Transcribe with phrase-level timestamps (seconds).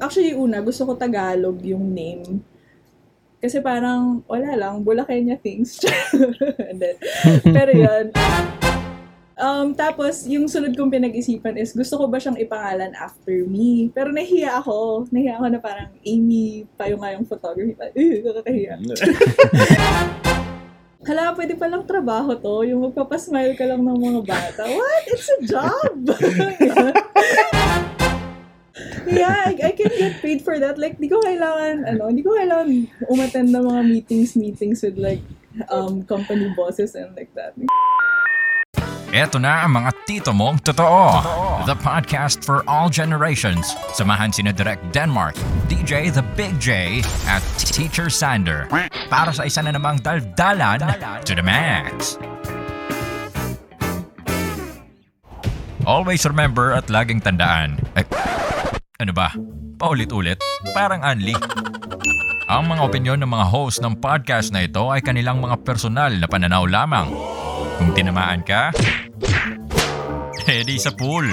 [0.00, 2.42] actually, una, gusto ko Tagalog yung name.
[3.38, 5.78] Kasi parang, wala lang, Bulakenya things.
[6.70, 6.96] And then,
[7.46, 8.10] pero yun.
[9.38, 13.86] Um, tapos, yung sunod kong pinag-isipan is, gusto ko ba siyang ipangalan after me?
[13.94, 15.06] Pero nahiya ako.
[15.14, 17.78] Nahiya ako na parang Amy pa yung nga yung photography.
[17.78, 18.74] Uh, nakakahiya.
[21.06, 22.66] Hala, pwede palang trabaho to.
[22.66, 24.66] Yung magpapasmile ka lang ng mga bata.
[24.66, 25.04] What?
[25.06, 25.94] It's a job!
[29.06, 30.78] yeah, I, I can get paid for that.
[30.78, 35.22] Like, di ko kailangan, ano, di ko kailangan umattend ng mga meetings, meetings with like,
[35.70, 37.54] um, company bosses and like that.
[39.08, 41.24] Eto na ang mga tito mong totoo.
[41.64, 43.72] The podcast for all generations.
[43.96, 45.32] Samahan sina Direct Denmark,
[45.64, 48.68] DJ The Big J, at Teacher Sander.
[49.08, 50.84] Para sa isa na namang daldalan
[51.24, 52.20] to the max.
[55.88, 57.80] Always remember at laging tandaan.
[57.96, 58.04] Eh,
[58.98, 59.30] ano ba?
[59.78, 60.42] Paulit-ulit?
[60.74, 61.30] Parang Anli.
[62.50, 66.26] Ang mga opinyon ng mga host ng podcast na ito ay kanilang mga personal na
[66.26, 67.06] pananaw lamang.
[67.78, 68.74] Kung tinamaan ka,
[70.50, 71.30] edi sa pool.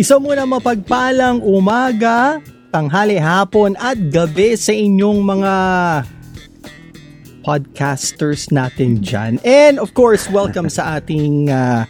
[0.00, 5.54] Isa muna mapagpalang umaga, tanghali, hapon at gabi sa inyong mga
[7.40, 9.40] podcasters natin dyan.
[9.40, 11.88] And of course, welcome sa ating uh,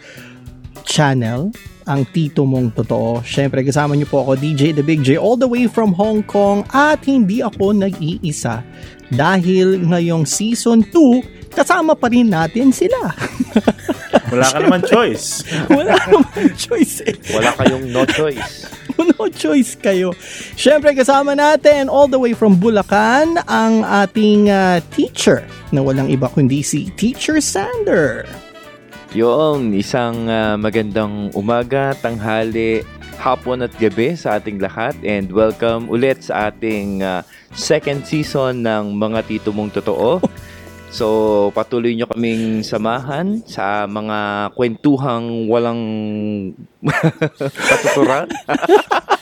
[0.87, 1.51] channel,
[1.91, 3.27] ang Tito Mong Totoo.
[3.27, 6.63] Siyempre, kasama niyo po ako, DJ The Big J, all the way from Hong Kong.
[6.71, 8.63] At hindi ako nag-iisa
[9.11, 13.11] dahil ngayong season 2, kasama pa rin natin sila.
[14.31, 15.43] Wala ka naman choice.
[15.67, 17.17] Wala naman choice eh.
[17.35, 18.78] Wala kayong no choice.
[19.05, 20.15] No choice kayo.
[20.59, 26.27] Siyempre, kasama natin all the way from Bulacan ang ating uh, teacher na walang iba
[26.27, 28.27] kundi si Teacher Sander.
[29.17, 32.85] Yung isang uh, magandang umaga, tanghali,
[33.19, 37.21] hapon at gabi sa ating lahat and welcome ulit sa ating uh,
[37.51, 40.23] second season ng Mga Tito Mong Totoo.
[40.89, 41.07] So,
[41.53, 45.83] patuloy nyo kaming samahan sa mga kwentuhang walang
[47.69, 48.27] patuturan.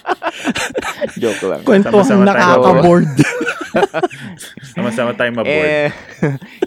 [1.20, 1.60] Joke lang.
[1.66, 3.10] Kwentuhang nakaka-board.
[4.72, 5.66] Sama-sama tayong maboard.
[5.66, 5.90] Eh,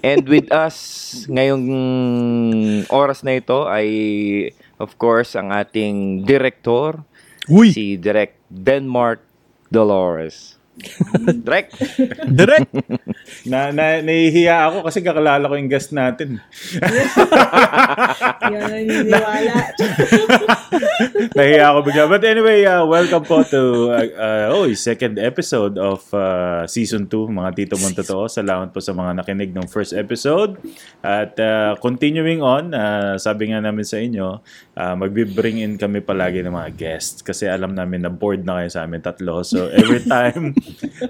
[0.04, 0.76] and with us
[1.30, 1.66] ngayong
[2.92, 3.88] oras na ito ay
[4.78, 7.02] of course ang ating director
[7.50, 9.26] Uy, si Direct Denmark
[9.74, 10.59] Dolores.
[11.44, 11.76] Direct.
[12.32, 12.72] direct.
[13.50, 16.40] Na, na, nahihiya ako kasi kakalala ko yung guest natin.
[18.52, 19.56] Yan, naniniwala.
[21.38, 22.04] Nahihiya ako bigla.
[22.10, 27.32] But anyway, uh, welcome po to uh, uh, oh, second episode of uh, season 2,
[27.32, 28.28] mga Tito Mong Totoo.
[28.28, 30.60] Salamat po sa mga nakinig ng first episode.
[31.00, 34.44] At uh, continuing on, uh, sabi nga namin sa inyo,
[34.80, 38.70] uh, magbi-bring in kami palagi ng mga guests kasi alam namin na bored na kayo
[38.72, 39.44] sa amin tatlo.
[39.44, 40.56] So every time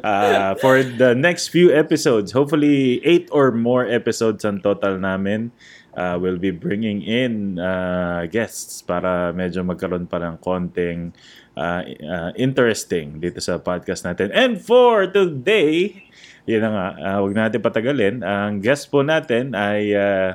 [0.02, 5.54] uh, for the next few episodes, hopefully eight or more episodes ang total namin,
[5.94, 11.14] uh, we'll be bringing in uh, guests para medyo magkaroon pa ng konting
[11.54, 14.34] uh, uh, interesting dito sa podcast natin.
[14.34, 16.10] And for today,
[16.50, 18.16] yun na nga, uh, huwag natin patagalin.
[18.26, 20.34] Ang guest po natin ay uh,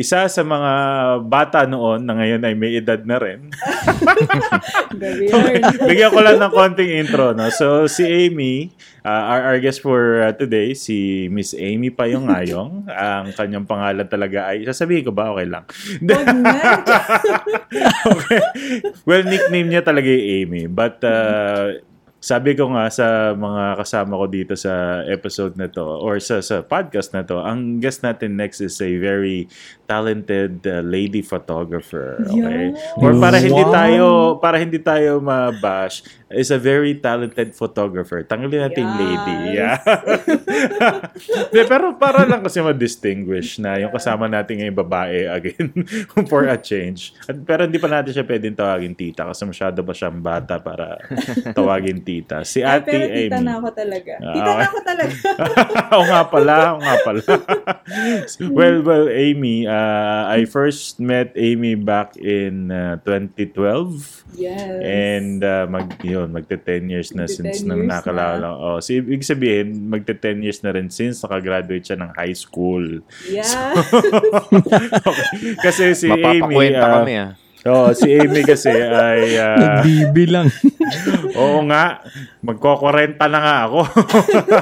[0.00, 0.72] isa sa mga
[1.28, 3.52] bata noon na ngayon ay may edad na rin.
[5.84, 7.36] Bigyan ko lang ng konting intro.
[7.36, 7.52] No?
[7.52, 8.72] So, si Amy,
[9.04, 12.88] uh, our, our guest for uh, today, si Miss Amy Payong Ayong.
[13.20, 15.36] Ang kanyang pangalan talaga ay, sasabihin ko ba?
[15.36, 15.64] Okay lang.
[18.00, 18.42] Okay.
[19.06, 20.62] Well, nickname niya talaga yung Amy.
[20.66, 21.78] But, uh,
[22.20, 26.60] sabi ko nga sa mga kasama ko dito sa episode na to or sa sa
[26.60, 29.48] podcast na to, ang guest natin next is a very
[29.90, 32.70] talented uh, lady photographer, okay?
[32.70, 32.94] Yeah.
[32.96, 33.74] Or para hindi Wow.
[33.74, 34.04] tayo
[34.38, 38.22] para hindi tayo mabash, is a very talented photographer.
[38.22, 39.36] Tanggalin natin yung lady.
[39.52, 39.82] Yeah.
[41.52, 45.74] De, pero para lang kasi ma-distinguish na yung kasama natin ngayong babae again
[46.30, 47.10] for a change.
[47.26, 51.02] At, pero hindi pa natin siya pwedeng tawagin tita kasi masyado pa siyang bata para
[51.56, 52.46] tawagin tita.
[52.46, 53.46] Si Ay, Ate pero tita Amy.
[53.46, 54.12] na ako talaga.
[54.20, 55.14] Ah, Tita na ako talaga.
[55.90, 57.20] Oo nga pala, oo nga pala.
[58.48, 59.79] well, well, Amy, uh,
[60.30, 64.24] I first met Amy back in uh, 2012.
[64.34, 64.60] yes.
[64.82, 68.56] And uh, mag yun, magte 10 years na Magte-10 since nang nakalala.
[68.56, 73.02] Oh, so ibig sabihin, magte 10 years na rin since nakagraduate siya ng high school.
[73.28, 73.74] yeah.
[75.64, 77.30] Kasi si Amy, Mapapakwenta uh, kami ah.
[77.68, 79.36] Oo, si Amy kasi ay...
[79.36, 80.48] ah, Nagbibilang.
[81.40, 82.00] oo nga,
[82.40, 83.80] magko-40 na nga ako.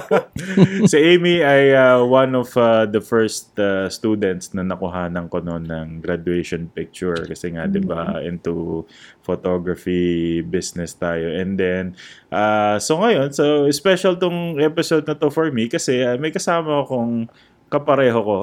[0.90, 5.70] si Amy ay ah, one of ah, the first ah, students na nakuhanan ko noon
[5.70, 8.82] ng graduation picture kasi nga 'di ba into
[9.22, 11.30] photography business tayo.
[11.30, 11.94] And then
[12.34, 16.82] ah, so ngayon, so special tong episode na to for me kasi ah, may kasama
[16.82, 17.30] akong
[17.70, 18.40] kapareho ko,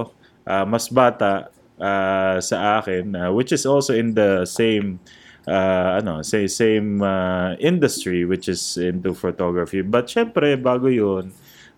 [0.47, 4.99] ah, mas bata ah, sa akin ah, which is also in the same
[5.47, 9.81] uh, ano, say same uh, industry which is into photography.
[9.81, 11.31] But syempre, bago 'yun,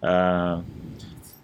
[0.04, 0.64] uh,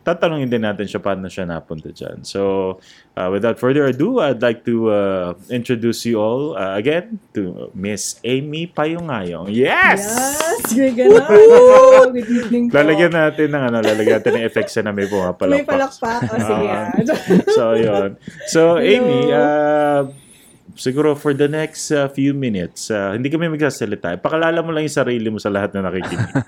[0.03, 2.27] tatanungin din natin siya paano siya napunta dyan.
[2.27, 2.75] So,
[3.15, 8.19] uh, without further ado, I'd like to uh, introduce you all uh, again to Miss
[8.27, 9.47] Amy Payungayong.
[9.47, 10.03] Yes!
[10.03, 10.67] Yes!
[10.75, 11.15] Good.
[11.15, 12.83] Good evening po.
[12.83, 15.55] Lalagyan natin ng ano, lalagyan natin ng effects na may pumapalakpak.
[15.55, 16.21] May palakpak.
[16.27, 16.67] O, sige.
[16.67, 16.91] Ah.
[17.55, 18.09] so, yun.
[18.51, 18.61] So.
[18.83, 20.11] Amy, uh,
[20.75, 24.17] siguro for the next uh, few minutes, uh, hindi kami magsasalita.
[24.21, 26.31] Pakalala mo lang yung sarili mo sa lahat na nakikinig.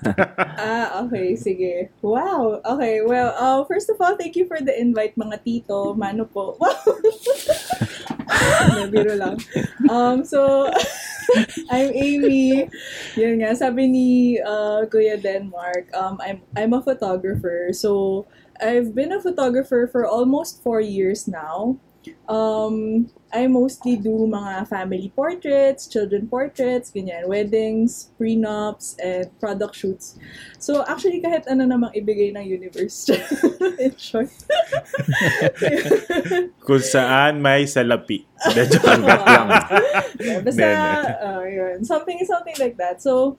[0.56, 1.36] Ah, okay.
[1.36, 1.92] Sige.
[2.00, 2.64] Wow.
[2.64, 3.04] Okay.
[3.04, 5.92] Well, uh, first of all, thank you for the invite, mga tito.
[5.94, 6.56] Mano po.
[6.66, 6.82] Wow.
[8.26, 9.38] Hindi, biro lang.
[9.88, 10.66] Um, so,
[11.72, 12.68] I'm Amy.
[13.14, 14.08] Yun nga, sabi ni
[14.42, 17.70] uh, Kuya Denmark, um, I'm, I'm a photographer.
[17.72, 18.26] So,
[18.60, 21.78] I've been a photographer for almost four years now.
[22.28, 30.16] Um, I mostly do mga family portraits, children portraits, ganyan, weddings, prenups, and product shoots.
[30.58, 33.10] So, actually, kahit ano namang ibigay ng universe.
[33.82, 34.32] In short.
[36.66, 38.24] Kung saan may salapi.
[38.54, 39.04] Joke lang.
[40.16, 40.66] Yeah, basta,
[41.20, 41.84] uh, yun.
[41.84, 43.04] Something, something like that.
[43.04, 43.36] So,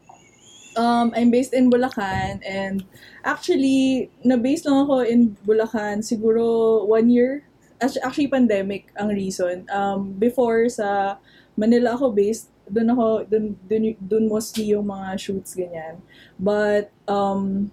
[0.78, 2.86] um, I'm based in Bulacan and
[3.26, 7.44] actually, na-based lang ako in Bulacan siguro one year.
[7.78, 9.66] Actu- Actually, pandemic ang reason.
[9.70, 11.18] Um, before sa
[11.58, 16.04] Manila ako based, doon ako, doon, doon, doon mostly yung mga shoots, ganyan.
[16.38, 17.72] But, um,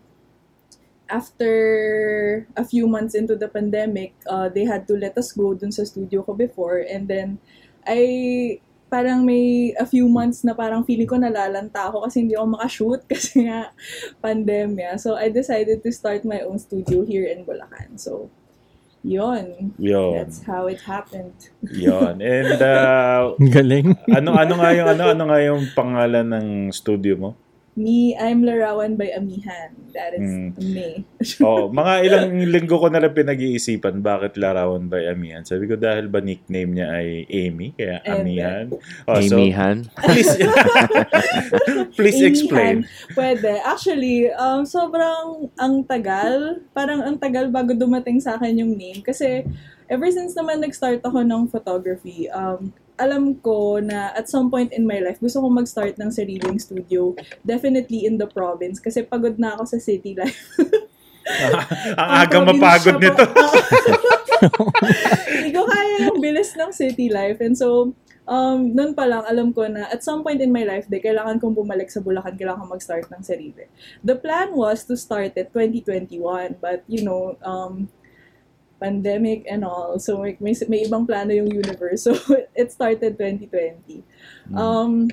[1.10, 1.52] after
[2.56, 5.84] a few months into the pandemic, uh, they had to let us go dun sa
[5.84, 6.80] studio ko before.
[6.80, 7.42] And then,
[7.84, 12.46] I parang may a few months na parang feeling ko nalalanta ako kasi hindi ako
[12.54, 13.74] makashoot kasi nga
[14.22, 14.96] pandemya.
[14.96, 17.98] So, I decided to start my own studio here in Bulacan.
[18.00, 18.30] So,
[19.04, 20.16] yon Yun.
[20.16, 21.36] That's how it happened.
[21.60, 22.24] Yun.
[22.24, 23.92] And uh, Galing.
[24.08, 27.30] ano ano nga yung ano ano nga yung pangalan ng studio mo?
[27.74, 29.74] Me, I'm Larawan by Amihan.
[29.90, 30.54] That is Mm.
[30.62, 30.88] me.
[31.42, 35.42] Oh, mga ilang linggo ko na lang pinag-iisipan bakit larawan by Amihan.
[35.42, 38.70] Sabi ko dahil ba nickname niya ay Amy kaya Amihan.
[39.10, 39.42] Oh, so
[40.06, 40.30] please
[41.98, 42.30] please Amihan.
[42.30, 42.76] explain.
[43.10, 43.58] Pwede.
[43.66, 46.62] Actually, um, sobrang ang tagal.
[46.70, 49.02] Parang ang tagal bago dumating sa akin yung name.
[49.02, 49.42] Kasi
[49.90, 54.86] ever since naman nag-start ako ng photography, um, alam ko na at some point in
[54.86, 57.14] my life, gusto ko mag-start ng sariling studio.
[57.42, 58.78] Definitely in the province.
[58.78, 60.38] Kasi pagod na ako sa city life.
[61.98, 63.24] Ang aga mapagod nito.
[65.32, 67.40] Hindi ko kaya yung bilis ng city life.
[67.40, 67.96] And so,
[68.28, 71.40] um, noon pa lang, alam ko na at some point in my life, de, kailangan
[71.40, 73.64] kong bumalik sa Bulacan, kailangan kong mag-start ng sarili.
[74.04, 77.88] The plan was to start it 2021, but you know, um,
[78.84, 82.04] pandemic and all, so may, may, may ibang plano yung universe.
[82.04, 82.12] So,
[82.52, 84.04] it started 2020.
[84.52, 85.08] Um,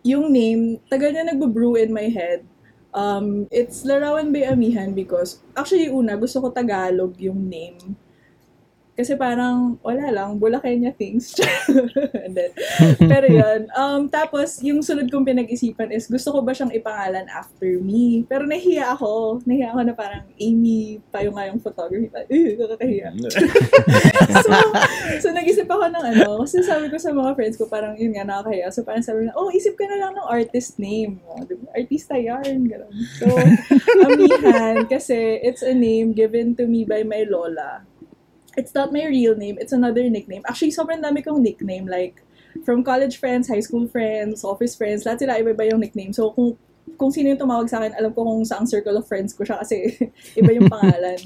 [0.00, 2.48] yung name, tagal na nagbo-brew in my head.
[2.96, 7.98] Um, it's Larawan by Amihan because, actually, una, gusto ko Tagalog yung name.
[8.94, 11.34] Kasi parang, wala lang, Bulakenya things.
[12.24, 12.54] And then,
[13.10, 13.66] pero yun.
[13.74, 18.22] Um, tapos, yung sunod kong pinag-isipan is, gusto ko ba siyang ipangalan after me?
[18.30, 19.42] Pero nahiya ako.
[19.42, 22.06] Nahiya ako na parang Amy pa yung nga yung photography.
[22.30, 23.08] Eh, nakakahiya.
[24.46, 24.50] so,
[25.26, 28.22] so, nag-isip ako ng ano, kasi sabi ko sa mga friends ko, parang yun nga,
[28.22, 28.70] nakakahiya.
[28.70, 31.18] So, parang sabi na, oh, isip ka na lang ng artist name.
[31.26, 31.66] Oh, di ba?
[31.74, 32.94] Artista yarn, gano'n.
[33.18, 33.26] So,
[34.06, 37.82] Amihan, kasi it's a name given to me by my lola.
[38.56, 40.42] It's not my real name, it's another nickname.
[40.46, 41.86] Actually, sobrang dami kong nickname.
[41.86, 42.22] Like,
[42.62, 46.14] from college friends, high school friends, office friends, lahat sila iba-iba yung nickname.
[46.14, 46.54] So, kung
[46.94, 49.58] kung sino yung tumawag sa akin, alam ko kung saang circle of friends ko siya
[49.58, 49.96] kasi
[50.40, 51.18] iba yung pangalan.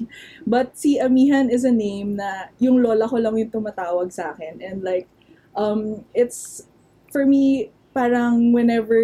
[0.46, 4.62] But si Amihan is a name na yung lola ko lang yung tumatawag sa akin.
[4.62, 5.10] And like,
[5.58, 6.64] um, it's,
[7.10, 8.94] for me, parang whenever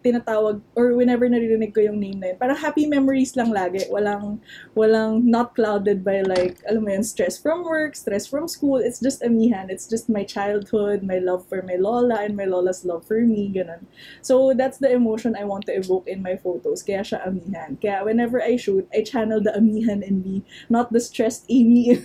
[0.00, 3.84] tinatawag or whenever naririnig ko yung name na yun, parang happy memories lang lagi.
[3.92, 4.40] Walang,
[4.72, 8.80] walang not clouded by like, alam mo yun, stress from work, stress from school.
[8.80, 9.68] It's just amihan.
[9.68, 13.52] It's just my childhood, my love for my lola, and my lola's love for me,
[13.52, 13.84] ganun.
[14.24, 16.80] So that's the emotion I want to evoke in my photos.
[16.80, 17.76] Kaya siya amihan.
[17.76, 20.40] Kaya whenever I shoot, I channel the amihan in me,
[20.72, 22.00] not the stressed Amy.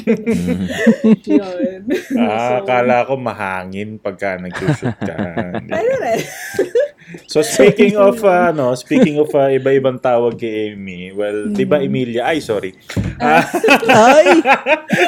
[0.00, 0.72] Ganun.
[1.28, 1.82] Yun.
[2.22, 5.16] Ah, So, akala ko mahangin pagka nag-shoot ka.
[5.82, 6.20] Pwede rin.
[7.28, 11.84] So speaking of uh, ano, speaking of uh, iba-ibang tawag kay Amy, well, 'di ba
[11.84, 12.24] Emilia?
[12.24, 12.72] Ay, sorry.
[13.20, 13.44] Ah,
[13.84, 14.40] Ay!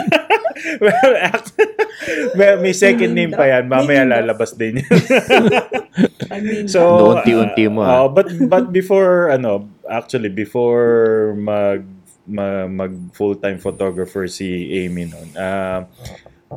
[0.85, 1.57] well, act-
[2.37, 3.65] well, may second name pa yan.
[3.73, 4.93] Mamaya lalabas din yan.
[6.29, 7.17] Pag name so.
[7.17, 8.05] Unti-unti mo, ah.
[8.05, 11.89] uh, but but before ano, actually before mag
[12.29, 15.29] ma- mag full-time photographer si Amy noon.
[15.33, 15.89] Uh,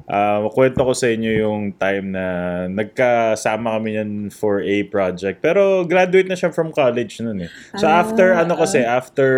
[0.05, 2.25] uh, kwento ko sa inyo yung time na
[2.69, 5.41] nagkasama kami yan for a project.
[5.41, 7.51] Pero graduate na siya from college noon eh.
[7.81, 9.29] So Ah, after ano kasi after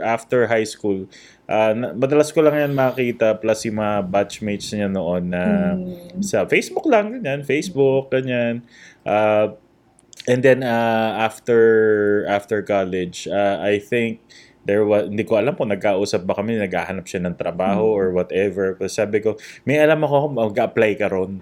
[0.00, 1.04] after high school,
[1.46, 5.44] uh, madalas ko lang yan makita plus yung mga batchmates niya noon na
[5.76, 6.22] Hmm.
[6.24, 7.44] sa Facebook lang, ganyan.
[7.44, 8.64] Facebook, ganyan.
[9.04, 9.52] Uh,
[10.28, 11.58] and then uh, after
[12.28, 14.20] after college, uh, I think
[14.68, 18.76] there was, hindi ko alam kung nagkausap ba kami, naghahanap siya ng trabaho or whatever.
[18.76, 21.40] Pero sabi ko, may alam ako mag-apply ka ron.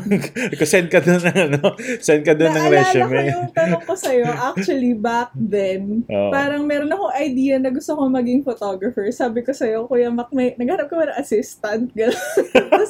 [0.58, 3.20] ko send ka doon ng, ano, send ka doon ng Naalala ko resume.
[3.28, 6.32] yung tanong ko sa'yo, actually, back then, Oo.
[6.32, 9.04] parang meron akong idea na gusto ko maging photographer.
[9.12, 11.92] Sabi ko sa'yo, Kuya Mac, may, naghanap ka ba ng assistant?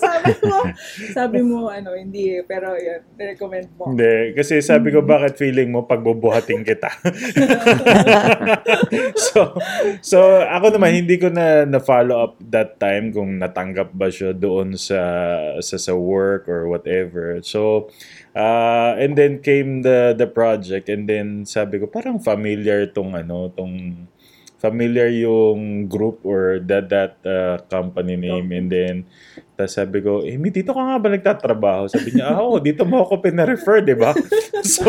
[0.03, 0.59] Sabi mo,
[1.15, 3.91] sabi mo, ano, hindi eh, pero yun, recommend mo.
[3.91, 6.91] Hindi, kasi sabi ko bakit feeling mo pagbubuhating kita.
[9.27, 9.57] so,
[10.05, 14.37] so ako naman hindi ko na na follow up that time kung natanggap ba siya
[14.37, 15.01] doon sa
[15.59, 17.41] sa sa work or whatever.
[17.43, 17.93] So,
[18.37, 23.51] uh, and then came the the project and then sabi ko parang familiar tong ano
[23.53, 24.07] tong
[24.63, 28.95] familiar yung group or that that uh, company name and then
[29.53, 31.85] tapos sabi ko, eh, dito ka nga ba nagtatrabaho?
[31.85, 34.17] Sabi niya, ah, oo, dito mo ako pina-refer, di ba?
[34.65, 34.89] so,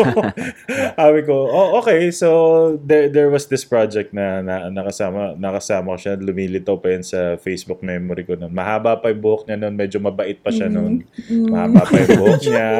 [0.96, 2.08] sabi ko, oh, okay.
[2.08, 2.28] So,
[2.80, 6.14] there, there was this project na, na nakasama, nakasama ko siya.
[6.16, 8.56] Lumilitaw pa yan sa Facebook memory ko noon.
[8.56, 9.74] Mahaba pa yung buhok niya noon.
[9.76, 11.04] Medyo mabait pa siya noon.
[11.28, 12.70] Mahaba pa yung buhok niya.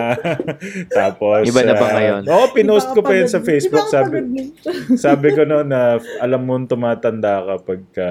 [0.99, 2.23] Tapos, Iba na ba ah, ngayon?
[2.33, 3.93] Oo, pinost ko pa yan sa Facebook.
[3.93, 4.25] Sabi,
[4.97, 8.09] sabi ko noon na alam mo tumatanda ka pagka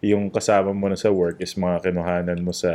[0.00, 2.72] yung kasama mo na sa work is mga kinuhanan mo sa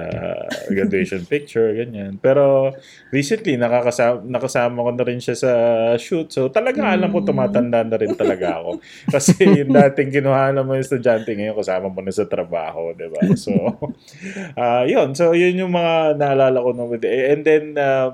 [0.69, 2.21] graduation picture, ganyan.
[2.21, 2.69] Pero
[3.09, 5.51] recently, nakakasama, nakasama ko na rin siya sa
[5.97, 6.29] shoot.
[6.29, 8.77] So talaga alam ko tumatanda na rin talaga ako.
[9.13, 13.21] Kasi yung dating kinuhanan mo yung estudyante, ngayon kasama mo na sa trabaho, di ba?
[13.33, 13.51] So,
[14.61, 15.17] ah yun.
[15.17, 18.13] So, yun yung mga naalala ko nung with And then, uh,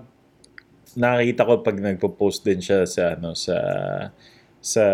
[0.95, 3.55] nakita ko pag nagpo-post din siya sa ano sa
[4.61, 4.85] sa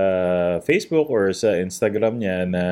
[0.63, 2.65] Facebook or sa Instagram niya na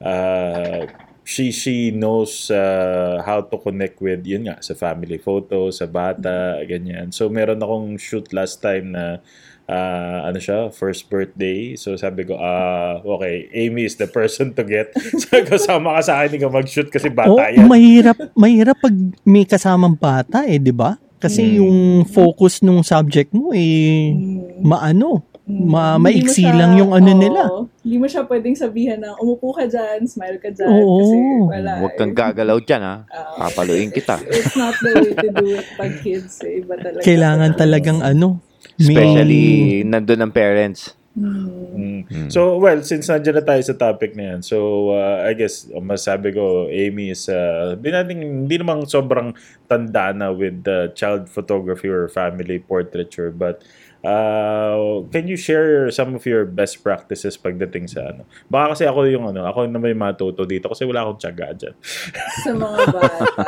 [0.00, 0.86] uh,
[1.26, 6.62] she she knows uh, how to connect with yun nga sa family photo, sa bata,
[6.62, 7.10] ganyan.
[7.10, 9.18] So meron akong shoot last time na
[9.66, 11.74] uh, ano siya, first birthday.
[11.74, 14.94] So sabi ko, ah, okay, Amy is the person to get.
[15.26, 17.66] Sabi ko, sama ka sa akin, hindi ka mag-shoot kasi Oh, bata yan.
[17.66, 18.94] mahirap, mahirap pag
[19.26, 20.94] may kasamang bata eh, di ba?
[21.18, 21.54] Kasi Mm.
[21.58, 24.62] yung focus nung subject mo eh, Mm.
[24.62, 27.42] maano, ma mo maiksi siya- lang yung ano oo, nila.
[27.86, 30.66] Hindi mo siya pwedeng sabihan na umupo ka dyan, smile ka dyan.
[30.74, 30.98] Oo.
[30.98, 31.16] Kasi
[31.54, 31.72] wala.
[31.86, 32.18] Huwag kang eh.
[32.18, 32.96] gagalaw dyan, ha?
[33.06, 33.46] Ah.
[33.46, 34.18] Papaluin kita.
[34.34, 36.42] It's not the way to do it pag kids.
[36.42, 36.66] Eh.
[36.66, 37.06] Iba talaga.
[37.06, 38.42] Kailangan talagang ano,
[38.82, 39.46] may- Especially,
[39.86, 40.98] nandun ang parents.
[41.16, 42.04] Hmm.
[42.04, 42.28] Mm.
[42.28, 46.36] So, well, since nandiyan na tayo sa topic na yan, so, uh, I guess, masabi
[46.36, 49.32] ko, Amy is, uh, di natin, hindi namang sobrang
[49.64, 53.64] tanda na with the child photography or family portraiture, but,
[54.06, 58.22] uh, can you share some of your best practices pagdating sa ano?
[58.46, 61.74] Baka kasi ako yung ano, ako na may matuto dito kasi wala akong tiyaga dyan.
[62.46, 63.44] sa mga bata.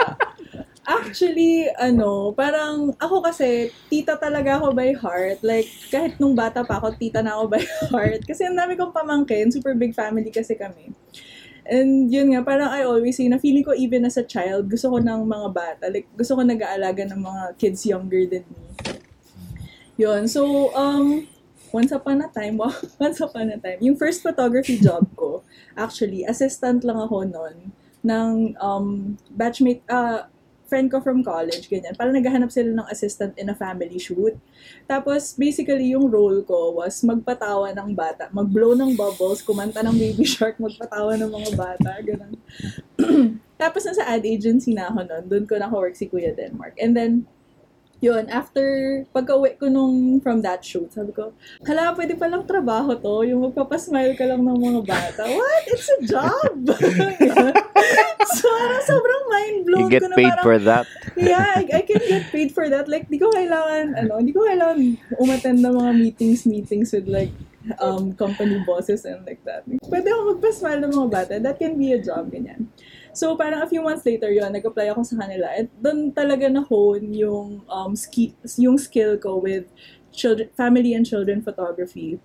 [0.89, 5.37] Actually, ano, parang ako kasi, tita talaga ako by heart.
[5.45, 8.25] Like, kahit nung bata pa ako, tita na ako by heart.
[8.25, 10.97] Kasi ang dami kong pamangkin, super big family kasi kami.
[11.69, 14.89] And yun nga, parang I always say na feeling ko even as a child, gusto
[14.89, 15.85] ko ng mga bata.
[15.93, 18.65] Like, gusto ko nag-aalaga ng mga kids younger than me.
[19.99, 20.31] Yun.
[20.31, 21.27] So, um,
[21.75, 25.43] once upon a time, wow, once upon a time, yung first photography job ko,
[25.75, 27.75] actually, assistant lang ako noon
[28.07, 30.31] ng um, batchmate, uh,
[30.69, 31.97] friend ko from college, ganyan.
[31.97, 34.37] Parang naghahanap sila ng assistant in a family shoot.
[34.85, 40.29] Tapos, basically, yung role ko was magpatawa ng bata, mag-blow ng bubbles, kumanta ng Baby
[40.31, 42.37] Shark, magpatawa ng mga bata, ganun.
[43.61, 45.25] Tapos, nasa ad agency na ako noon.
[45.27, 46.77] Doon ko naka-work si Kuya Denmark.
[46.79, 47.27] And then,
[47.99, 48.65] yun, after
[49.11, 51.35] pagka-uwi ko nung from that shoot, sabi ko,
[51.67, 55.27] hala, pwede palang trabaho to, yung magpapasmile ka lang ng mga bata.
[55.27, 55.65] What?
[55.67, 56.55] It's a job!
[58.39, 60.87] so, parang sobrang mind-blown You get ko na paid parang, for that.
[61.19, 62.87] yeah, I, I can get paid for that.
[62.87, 64.79] Like, di ko kailangan, ano, di ko kailangan
[65.19, 67.35] umattend ng mga meetings, meetings with like,
[67.83, 69.67] um, company bosses and like that.
[69.85, 71.33] Pwede ako magpasmile ng mga bata.
[71.43, 72.71] That can be a job, ganyan.
[73.19, 75.51] So, parang a few months later yun, nag-apply ako sa kanila.
[75.51, 78.31] At doon talaga na-hone yung, um, ski,
[78.63, 79.67] yung skill ko with
[80.15, 82.23] children, family and children photography.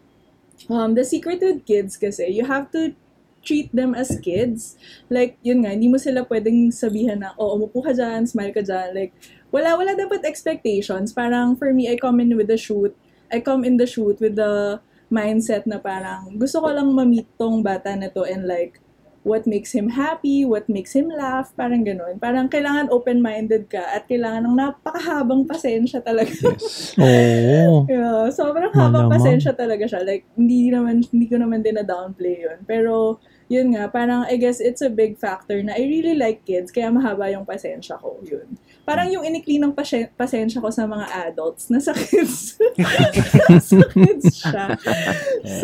[0.69, 2.93] Um, the secret with kids kasi, you have to
[3.41, 4.77] treat them as kids.
[5.09, 8.61] Like, yun nga, hindi mo sila pwedeng sabihan na, oh, umupo ka dyan, smile ka
[8.61, 8.93] dyan.
[8.93, 9.17] Like,
[9.49, 11.09] wala, wala dapat expectations.
[11.09, 12.93] Parang, for me, I come in with the shoot.
[13.33, 14.77] I come in the shoot with the
[15.09, 18.77] mindset na parang, gusto ko lang ma-meet tong bata na to and like,
[19.23, 22.19] what makes him happy, what makes him laugh, parang ganun.
[22.19, 26.31] Parang kailangan open-minded ka at kailangan ng napakahabang pasensya talaga.
[26.99, 27.87] Oo.
[27.87, 29.15] Yeah, sobrang habang Malamang.
[29.15, 30.03] pasensya talaga siya.
[30.03, 32.59] Like, hindi naman, hindi ko naman din na-downplay yun.
[32.67, 36.71] Pero, yun nga, parang I guess it's a big factor na I really like kids,
[36.71, 38.19] kaya mahaba yung pasensya ko.
[38.27, 38.59] Yun.
[38.83, 42.59] Parang yung inikli ng pasyen- pasensya ko sa mga adults, nasa kids.
[43.47, 44.75] nasa kids siya.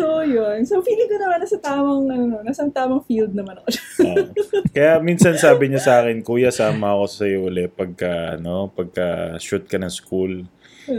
[0.00, 0.64] So, yun.
[0.64, 3.68] So, feeling ko naman nasa tamang, ano, nasa tamang field naman ako.
[4.08, 4.24] Ah.
[4.72, 9.36] Kaya minsan sabi niya sa akin, Kuya, sama ako sa iyo ulit pagka, ano, pagka
[9.36, 10.48] shoot ka ng school.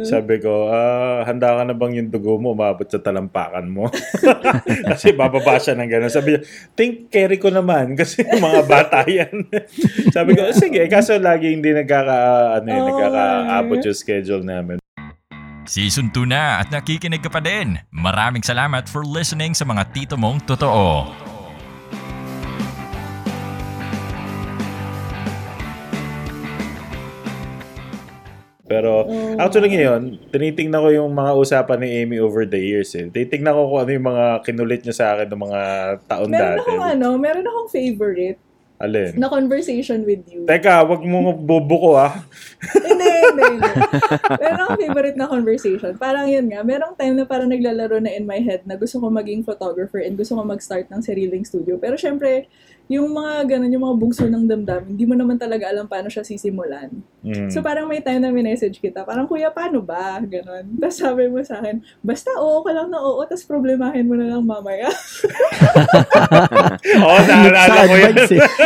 [0.01, 3.89] Sabi ko, ah, handa ka na bang yung dugo mo umabot sa talampakan mo?
[4.93, 6.11] kasi bababa siya ng gano'n.
[6.11, 6.41] Sabi niya,
[6.73, 9.49] think carry ko naman kasi mga bata yan.
[10.15, 12.17] Sabi ko, sige, kaso lagi hindi nagkaka,
[12.61, 13.85] ano, yun, Oh, nagkakaabot eh.
[13.89, 14.77] yung schedule namin.
[15.61, 17.77] Season 2 na at nakikinig ka pa din.
[17.93, 21.05] Maraming salamat for listening sa mga tito mong totoo.
[28.71, 29.03] Pero
[29.35, 33.11] actually ngayon, tinitingnan ko yung mga usapan ni Amy over the years eh.
[33.11, 35.61] Titingnan ko kung ano yung mga kinulit niya sa akin ng mga
[36.07, 36.59] taon meron dati.
[36.63, 38.39] akong ano, meron akong favorite
[38.81, 39.13] Alin?
[39.19, 40.47] na conversation with you.
[40.47, 42.23] Teka, wag mo bubuko ah.
[42.87, 43.71] hindi, hindi, hindi.
[44.39, 45.91] Meron akong favorite na conversation.
[45.99, 49.11] Parang yun nga, merong time na parang naglalaro na in my head na gusto ko
[49.11, 51.75] maging photographer and gusto ko mag-start ng sariling studio.
[51.75, 52.47] Pero syempre,
[52.91, 56.27] yung mga ganun, yung mga bugso ng damdamin, hindi mo naman talaga alam paano siya
[56.27, 56.91] sisimulan.
[57.23, 57.47] Mm.
[57.47, 60.19] So parang may time na message kita, parang kuya, paano ba?
[60.19, 60.67] Ganon.
[60.81, 64.35] Tapos sabi mo sa akin, basta oo ka lang na oo, tapos problemahin mo na
[64.35, 64.91] lang mamaya.
[66.81, 68.15] Oo, naalala Sa ko yan.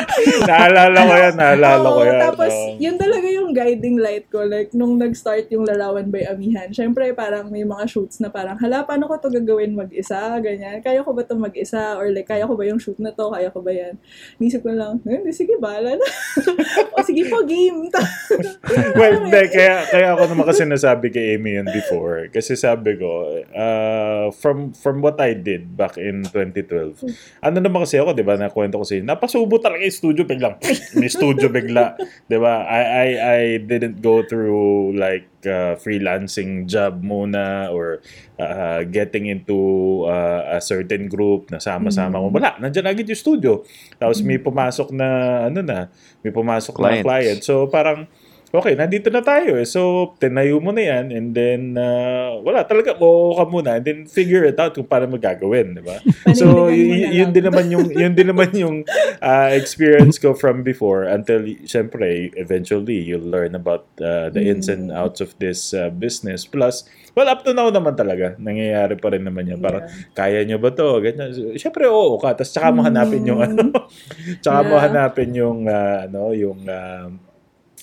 [0.49, 2.19] naalala ko yan, naalala ko yan.
[2.21, 2.79] Tapos, Oo.
[2.79, 4.47] yun talaga yung guiding light ko.
[4.47, 8.87] Like, nung nag-start yung larawan by Amihan, syempre, parang may mga shoots na parang, hala,
[8.87, 10.39] paano ko to gagawin mag-isa?
[10.39, 10.79] Ganyan.
[10.79, 11.99] Kaya ko ba to mag-isa?
[11.99, 13.27] Or like, kaya ko ba yung shoot na to?
[13.29, 13.99] Kaya ko ba yan?
[14.41, 16.07] Nisip ko lang, eh, sige, bahala na.
[16.95, 17.91] o sige po, game.
[18.99, 22.31] well, hindi, kaya, kaya ako naman kasi nasabi kay Amy yun before.
[22.31, 27.03] Kasi sabi ko, uh, from from what I did back in 2012,
[27.43, 30.55] ano naman kasi ako, di ba, nakwento ko sa'yo, napasubo talaga yung studio, biglang,
[30.95, 31.99] may studio bigla.
[32.25, 32.63] Di ba?
[32.65, 38.01] I, I, I didn't go through like uh, freelancing job muna or
[38.41, 42.27] uh, getting into uh, a certain group na sama-sama ko.
[42.33, 43.63] Wala, nandyan agad yung studio.
[43.97, 45.07] Tapos may pumasok na,
[45.47, 45.87] ano na,
[46.25, 47.05] may pumasok na Clients.
[47.05, 47.39] client.
[47.45, 48.09] So parang,
[48.51, 49.65] okay, nandito na tayo eh.
[49.65, 53.99] So, tinayo mo na yan and then, uh, wala, talaga, oo ka muna and then
[54.05, 55.97] figure it out kung paano mo gagawin, di ba?
[56.39, 58.83] so, y- yun din naman yung, yun din naman yung
[59.19, 64.77] uh, experience ko from before until, syempre, eventually, you'll learn about uh, the ins and
[64.85, 64.93] Mm.
[64.93, 66.43] outs of this uh, business.
[66.45, 69.57] Plus, well, up to now naman talaga, nangyayari pa rin naman yan.
[69.57, 70.99] Parang, kaya nyo ba to?
[70.99, 71.31] Ganyan.
[71.55, 72.35] Syempre, oo ka.
[72.35, 73.71] Tapos, tsaka mo hanapin yung, ano,
[74.43, 74.75] tsaka mo Mm.
[74.75, 74.83] Yeah.
[74.83, 77.09] hanapin yung, uh, ano, yung, um,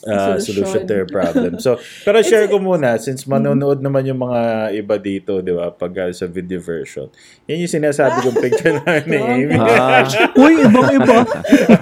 [0.06, 0.82] uh, solution Solution.
[0.86, 1.58] to your problem.
[1.58, 5.92] So, pero share ko muna, since manonood naman yung mga iba dito, di ba, pag
[5.96, 7.08] uh, sa video version.
[7.46, 9.56] Yan yung sinasabi kong picture namin ni Amy.
[9.58, 10.02] Ah.
[10.34, 11.16] Uy, ibang iba.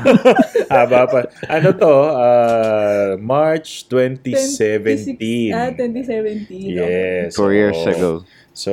[0.73, 1.21] Haba pa.
[1.49, 1.95] Ano to?
[2.11, 5.17] Uh, March 2017.
[5.19, 6.77] 26 Ah, 2017.
[6.77, 7.35] Yes.
[7.35, 8.23] Four years ago.
[8.53, 8.73] So,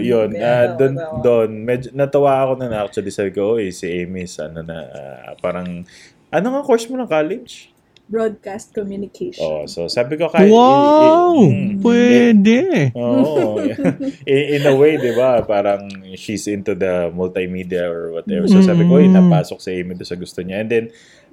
[0.00, 0.34] yun.
[0.34, 3.12] Uh, Yeah, doon, doon, medyo, natawa ako na actually.
[3.12, 5.84] Sabi ko, oy, si Amy, is ano na, ah, parang,
[6.28, 7.70] ano nga course mo ng college?
[8.08, 9.44] Broadcast communication.
[9.44, 10.48] Oh, so sabi ko kahit...
[10.48, 11.44] Wow!
[11.44, 11.84] Mm.
[11.84, 12.60] Pwede.
[12.96, 13.60] Oo.
[14.32, 15.44] in, in a way, di ba?
[15.44, 15.84] Parang
[16.16, 18.48] she's into the multimedia or whatever.
[18.48, 19.20] So sabi ko, "Uy, Mm.
[19.20, 20.64] napasok sa Amy sa gusto niya.
[20.64, 20.84] And then,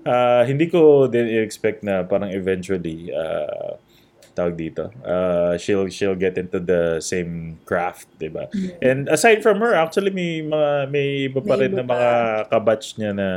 [0.03, 3.79] ah, hindi ko din expect na parang eventually, ah,
[4.35, 4.91] tawag dito.
[5.01, 8.51] Uh, she'll she'll get into the same craft, 'di ba?
[8.83, 12.11] And aside from her, actually may mga may iba pa May rin iba na mga
[12.51, 13.27] kabatch niya na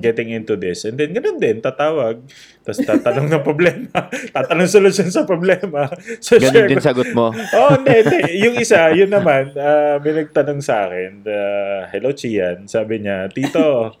[0.00, 0.88] getting into this.
[0.88, 2.24] And then ganun din, tatawag,
[2.64, 3.96] tapos tatanong ng problema,
[4.36, 5.88] tatanong solusyon sa problema.
[6.24, 7.30] So, Ganun share din ko- sagot mo.
[7.56, 8.20] oh, hindi, hindi.
[8.42, 13.94] Yung isa, yun naman, ah, may nagtanong sa akin, uh, hello Chian, sabi niya, Tito,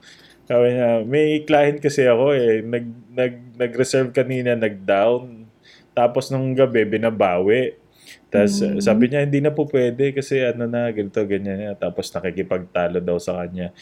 [0.44, 5.47] sabi niya, may client kasi ako eh, nag, nag, nag-reserve kanina, nag-down,
[5.98, 7.74] tapos nung gabi, binabawi.
[8.30, 11.74] Tapos sabi niya, hindi na po pwede kasi ano na, ganito, ganyan.
[11.74, 13.74] Tapos nakikipagtalo daw sa kanya.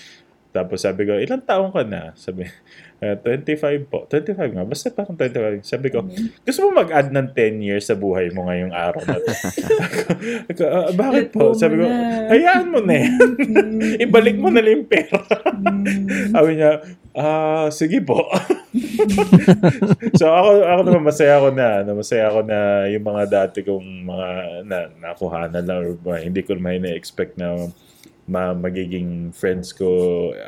[0.56, 2.16] Tapos sabi ko, ilang taong ka na?
[2.16, 2.48] Sabi,
[3.04, 4.08] "Ah, 25 po.
[4.08, 4.64] 25 nga.
[4.64, 5.60] Basta parang 25.
[5.60, 6.08] Sabi ko,
[6.48, 9.32] gusto mo mag-add ng 10 years sa buhay mo ngayong araw na to?
[10.56, 11.52] Ako, "Ah, bakit po?
[11.52, 13.20] Sabi ko, mo na." hayaan mo na yan.
[14.08, 15.20] Ibalik mo na lang yung pera.
[16.32, 16.72] Sabi niya,
[17.16, 18.26] ah, sige po.
[20.20, 22.58] so ako ako naman masaya ako na, na masaya ako na
[22.92, 24.28] yung mga dati kong mga
[24.68, 27.72] na nakuha na lang or ba, hindi ko naman na-expect na
[28.28, 29.88] ma, magiging friends ko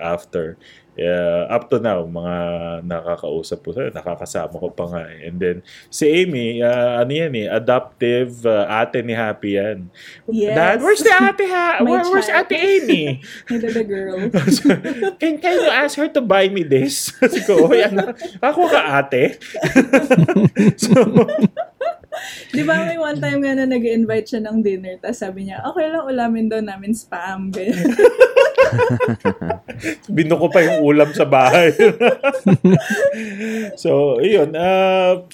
[0.03, 0.59] after.
[0.99, 2.37] Yeah, up to now, mga
[2.83, 5.07] nakakausap ko, nakakasama ko pa nga.
[5.07, 5.31] eh.
[5.31, 5.57] And then,
[5.95, 9.87] si Amy, ah, ano yan eh, adoptive ah, ate ni Happy yan.
[10.27, 10.59] Yes.
[10.59, 11.79] Dad, where's the ate ha?
[11.87, 12.51] Where, where's child.
[12.51, 13.23] ate Amy?
[13.55, 14.19] Ito the girl.
[15.23, 17.15] can, can you ask her to buy me this?
[17.15, 19.39] Sabi ko, oy, anak, ako ka ate.
[20.83, 20.99] so,
[22.51, 25.91] Di ba may one time nga na nag-invite siya ng dinner, tapos sabi niya, okay
[25.91, 27.53] lang ulamin daw namin spam.
[27.53, 27.89] Ganyan.
[30.17, 31.73] binuko pa yung ulam sa bahay.
[33.83, 34.53] so, yun.
[34.53, 35.25] Uh,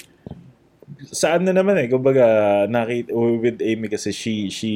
[1.11, 2.27] saan na naman eh, kumbaga,
[2.67, 4.73] nakita, with Amy kasi she, she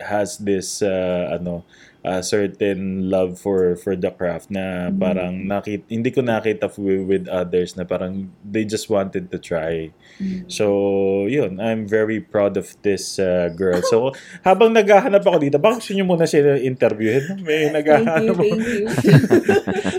[0.00, 1.64] has this, uh, ano,
[2.04, 7.24] uh, certain love for for the craft na parang nakita, hindi ko nakita with, with
[7.30, 9.90] others na parang they just wanted to try.
[10.46, 13.82] So, yun, I'm very proud of this uh, girl.
[13.82, 14.14] So,
[14.46, 17.38] habang naghahanap ako dito, baka gusto nyo muna siya interviewin?
[17.46, 18.42] May Thank you, naghahanap ako.
[18.42, 18.86] thank you.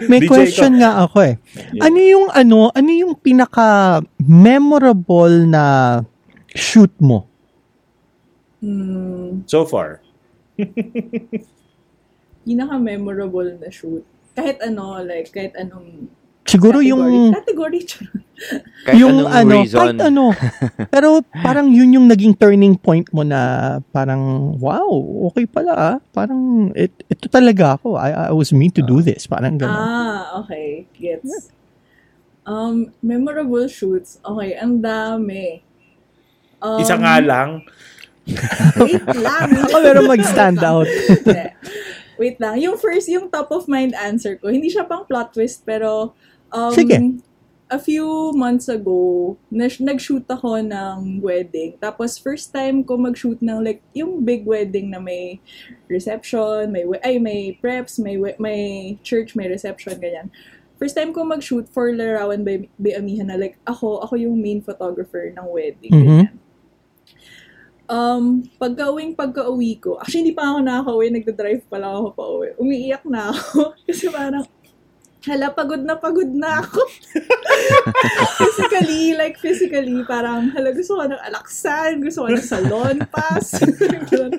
[0.12, 1.36] May DJ, question nga ako eh.
[1.80, 5.63] Ano yung ano, ano yung pinaka memorable na
[6.56, 7.28] shoot mo?
[8.63, 10.00] Hmm, So far.
[12.44, 14.04] Pinaka-memorable na shoot.
[14.34, 16.12] Kahit ano, like, kahit anong
[16.44, 16.92] Siguro category.
[16.92, 17.80] yung Category.
[18.84, 19.80] Kahit yung anong ano, reason.
[19.80, 20.24] kahit ano.
[20.94, 23.40] Pero parang yun yung naging turning point mo na
[23.96, 24.92] parang, wow,
[25.32, 25.98] okay pala ah.
[26.12, 27.96] Parang, it, ito talaga ako.
[27.96, 29.24] I, I was meant to do this.
[29.24, 29.72] Parang gano'n.
[29.72, 30.84] Ah, okay.
[31.00, 31.56] Gets.
[32.44, 34.20] Um, memorable shoots.
[34.20, 35.64] Okay, ang dami.
[36.60, 37.64] Um, Isa nga lang.
[38.84, 39.48] Wait lang.
[39.68, 40.88] Ako meron mag-stand out.
[42.17, 42.58] Wait lang.
[42.62, 46.13] Yung first, yung top of mind answer ko, hindi siya pang plot twist, pero
[46.54, 46.97] um, Sige.
[47.69, 48.06] a few
[48.38, 51.73] months ago, nas- nag-shoot ako ng wedding.
[51.82, 55.41] Tapos, first time ko mag-shoot ng like, yung big wedding na may
[55.89, 60.30] reception, may, we- ay, may preps, may, we- may church, may reception, ganyan.
[60.78, 64.60] First time ko mag-shoot for Larawan by, by Amihan na like, ako, ako yung main
[64.62, 65.93] photographer ng wedding.
[65.93, 66.04] Mhm.
[66.06, 66.43] Ganyan.
[67.84, 72.50] Um, pagka-uwing pagka-uwi ko, actually hindi pa ako nakaka-uwi, nagda-drive pa lang ako pa uwi.
[72.56, 73.76] Umiiyak na ako.
[73.88, 74.48] Kasi parang,
[75.24, 76.84] hala, pagod na pagod na ako.
[78.44, 83.56] physically, like physically, parang, hala, gusto ko ng alaksan, gusto ko ng salon pass.
[84.12, 84.36] Ganun.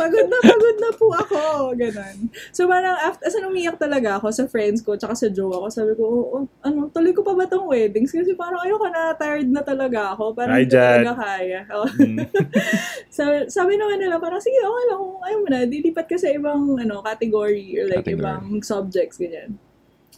[0.00, 1.42] pagod na pagod na po ako.
[1.76, 2.32] Ganon.
[2.56, 5.66] So parang, after, as in, umiiyak talaga ako sa friends ko, tsaka sa jowa ko.
[5.68, 8.12] Sabi ko, oh, oh, ano, tuloy ko pa ba tong weddings?
[8.12, 10.32] Kasi parang ayoko na, tired na talaga ako.
[10.32, 11.60] Parang Hi, hindi talaga kaya.
[11.72, 11.88] Oh.
[12.00, 12.18] Mm.
[13.12, 16.80] So, sabi naman nila, parang, sige, okay lang, ayaw mo na, dilipat ka sa ibang,
[16.80, 18.24] ano, category, or like, Category.
[18.24, 19.60] ibang subjects, ganyan.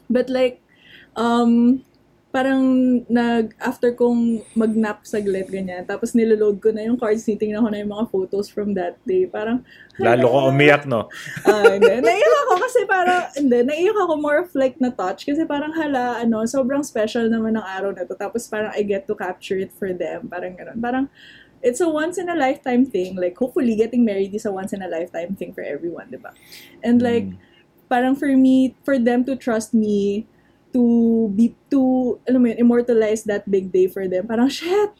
[0.08, 0.60] But like,
[1.16, 1.82] um,
[2.34, 7.70] parang nag, after kong mag-nap saglit, ganyan, tapos niloload ko na yung cards, titingnan ko
[7.70, 9.62] na yung mga photos from that day, parang,
[10.02, 11.06] Lalo ko umiyak, no?
[11.46, 11.94] Ah, hindi.
[12.02, 16.18] Naiyak ako kasi parang, hindi, naiyak ako more of like na touch kasi parang hala,
[16.18, 18.18] ano, sobrang special naman ng araw na to.
[18.18, 20.26] Tapos parang I get to capture it for them.
[20.26, 20.82] Parang ganun.
[20.82, 21.06] Parang,
[21.62, 23.14] it's a once in a lifetime thing.
[23.14, 26.34] Like, hopefully, getting married is a once in a lifetime thing for everyone, di ba?
[26.82, 27.30] And like,
[27.94, 30.26] parang for me, for them to trust me
[30.74, 34.26] to be, to, alam mo yun, immortalize that big day for them.
[34.26, 34.90] Parang, shit!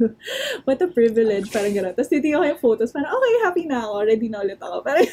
[0.64, 1.52] What a privilege.
[1.52, 1.92] Parang gano'n.
[1.92, 2.88] Tapos titignan ko yung photos.
[2.88, 4.08] Parang, okay, happy na ako.
[4.08, 4.80] Ready na ulit ako.
[4.80, 5.04] Parang,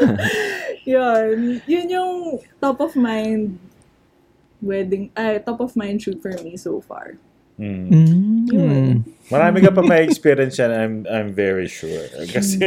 [0.96, 1.60] yun.
[1.68, 2.12] Yun yung
[2.56, 3.60] top of mind
[4.62, 7.18] wedding, ay, top of mind shoot for me so far.
[7.60, 7.86] Mm.
[7.88, 8.52] Mm.
[8.52, 9.04] Yun.
[9.32, 12.04] Marami ka pa may experience yan, I'm, I'm very sure.
[12.28, 12.60] Kasi,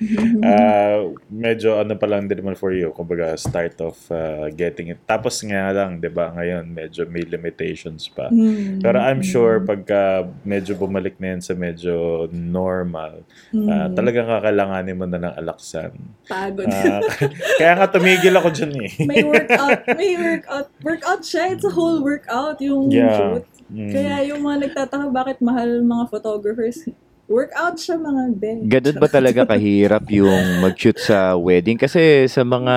[0.46, 5.02] ah, medyo ano pa lang din naman for you, kumbaga start of ah, getting it.
[5.10, 8.30] Tapos nga lang, di ba, ngayon medyo may limitations pa.
[8.30, 8.78] Mm.
[8.78, 13.26] Pero I'm sure pagka medyo bumalik na yan sa medyo normal,
[13.66, 15.98] ah, talagang kakailanganin mo na ng alaksan.
[16.30, 16.70] Pagod.
[16.70, 17.02] Ah,
[17.58, 18.90] kaya nga tumigil ako dyan eh.
[19.02, 20.70] may workout, may workout.
[20.78, 21.58] Workout siya.
[21.58, 23.18] It's a whole workout yung Yeah.
[23.18, 23.44] shoot.
[23.70, 23.92] Mm.
[23.92, 26.84] Kaya yung mga nagtataka bakit mahal mga photographers,
[27.24, 28.58] workout siya mga ben.
[28.68, 31.80] Ganun ba talaga kahirap yung mag-shoot sa wedding?
[31.80, 32.76] Kasi sa mga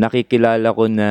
[0.00, 1.08] nakikilala ko na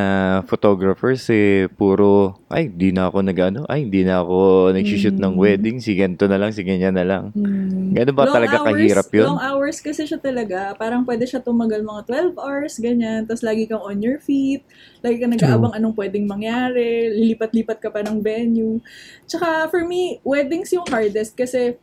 [0.49, 5.41] photographers, eh, puro, ay, di na ako nag-ano, ay, di na ako nag-shoot ng Mm.
[5.45, 7.29] wedding, si ganito na lang, si ganyan na lang.
[7.37, 7.93] Hmm.
[7.93, 9.27] Ganun ba Long talaga hours- kahirap yun?
[9.29, 10.73] Long hours kasi siya talaga.
[10.73, 13.29] Parang pwede siya tumagal mga 12 hours, ganyan.
[13.29, 14.65] Tapos lagi kang on your feet.
[15.05, 17.13] Lagi kang nag-aabang anong pwedeng mangyari.
[17.13, 18.81] Lilipat-lipat ka pa ng venue.
[19.29, 21.77] Tsaka for me, weddings yung hardest kasi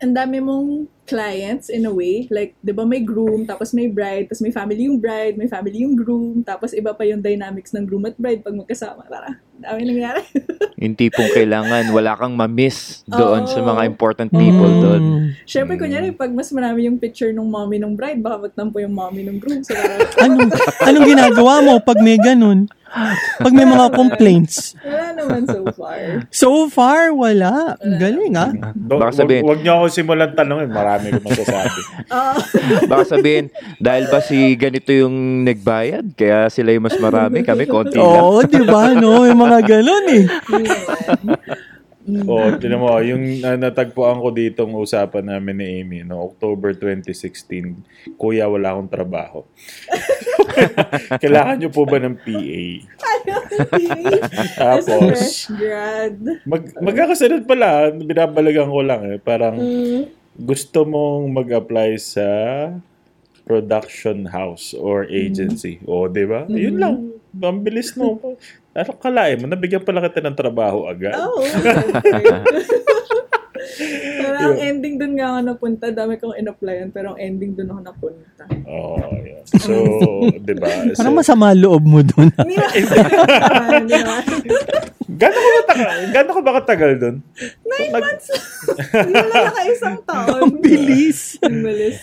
[0.00, 2.26] ang dami mong clients in a way.
[2.28, 5.86] Like, di ba may groom, tapos may bride, tapos may family yung bride, may family
[5.86, 9.06] yung groom, tapos iba pa yung dynamics ng groom at bride pag magkasama.
[9.06, 10.20] Parang, dami nangyari.
[10.84, 13.72] Yung tipong kailangan, wala kang ma-miss doon sa Oo.
[13.72, 15.00] mga important people doon.
[15.00, 15.26] Mm.
[15.48, 15.80] Siyempre, Mm.
[15.80, 19.40] kunyari, pag mas marami yung picture ng mommy ng bride, baka magtampo yung mommy ng
[19.40, 19.64] groom.
[19.64, 20.52] So, parang, Anong,
[20.84, 22.68] anong ginagawa mo pag may ganun?
[23.38, 24.72] Pag may mga complaints?
[24.78, 25.98] wala naman so far.
[26.30, 27.76] So far, wala.
[27.78, 28.50] Galing, ah.
[28.72, 31.80] Do- Baka sabihin- wag, wag niyo ako simulan tanongin, marami ko masasabi.
[32.16, 32.36] Oo.
[32.86, 33.44] Baka sabihin,
[33.78, 38.06] dahil ba si ganito yung nagbayad, kaya sila yung mas marami, kami konti lang.
[38.08, 39.24] Oo, di ba, no?
[39.24, 40.24] Yung mga ganun, eh.
[42.06, 42.30] Naman.
[42.30, 46.70] Oo, tinan mo, yung uh, natagpuan ko dito ang usapan namin ni Amy, no, October
[46.70, 49.42] 2016, Kuya, wala akong trabaho.
[51.22, 52.62] Kailangan niyo po ba ng PA?
[54.54, 55.50] Tapos,
[56.46, 60.06] mag, magkakasunod pala, binabalagan ko lang eh, parang Mm.
[60.36, 62.26] gusto mong mag-apply sa
[63.42, 65.80] production house or agency.
[65.86, 66.44] O, di ba?
[66.46, 66.94] Yun lang.
[67.36, 68.18] Ang bilis no.
[68.76, 69.48] Ano kalain mo?
[69.48, 71.16] Nabigyan pala kita ng trabaho agad.
[71.16, 71.40] Oo.
[74.20, 77.80] pero ang ending dun nga ako napunta, dami kong in-applyan, pero ang ending dun ako
[77.84, 78.44] napunta.
[78.66, 79.42] Oh, yeah.
[79.58, 79.72] So,
[80.32, 80.68] di ba?
[80.92, 82.28] So, Parang masama loob mo dun.
[82.34, 82.56] Hindi
[83.94, 84.22] naman.
[85.06, 85.98] Gano'n ko ba tagal?
[86.12, 87.16] Gano'n ko ba katagal doon?
[87.64, 88.26] Nine months.
[88.92, 90.40] Hindi na lang naka-isang taon.
[90.42, 91.38] Ang bilis.
[91.40, 91.98] Ang bilis.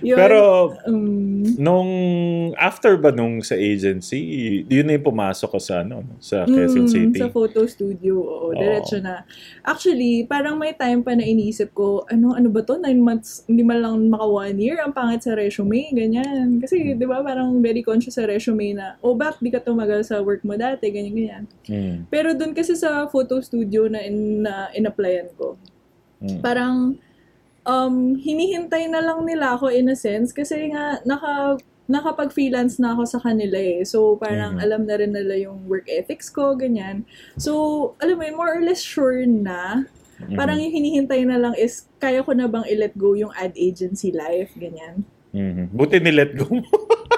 [0.00, 0.16] Yun.
[0.16, 0.38] Pero,
[0.86, 1.90] um, nung,
[2.56, 4.20] after ba nung sa agency,
[4.64, 7.18] yun na yung pumasok ko sa, ano, sa Quezon Mm, City?
[7.20, 8.54] Sa photo studio, oo.
[8.54, 9.26] Diretso na.
[9.60, 12.80] Actually, parang may time pa na inisip ko, ano, ano ba to?
[12.80, 16.58] Nine months, hindi man lang maka one year, ang pangit sa resume, ganyan.
[16.58, 20.18] Kasi, di ba, parang very conscious sa resume na, oh, back, di ka tumagal sa
[20.24, 21.44] work mo dati, ganyan, ganyan.
[21.68, 21.96] Mm.
[22.10, 25.54] Pero dun kasi sa photo studio na, in, na in-applyan ko,
[26.16, 26.40] Mm.
[26.40, 26.96] parang
[27.68, 33.06] um, hinihintay na lang nila ako in a sense kasi nga naka nakapag-freelance na ako
[33.06, 33.86] sa kanila eh.
[33.86, 34.62] So, parang Mhm.
[34.64, 37.06] alam na rin nila yung work ethics ko, ganyan.
[37.38, 39.86] So, alam mo more or less sure na.
[40.20, 40.36] Mhm.
[40.38, 44.10] Parang yung hinihintay na lang is, kaya ko na bang i-let go yung ad agency
[44.12, 45.04] life, ganyan.
[45.36, 45.64] Mhm.
[45.76, 46.64] Buti ni-let go mo.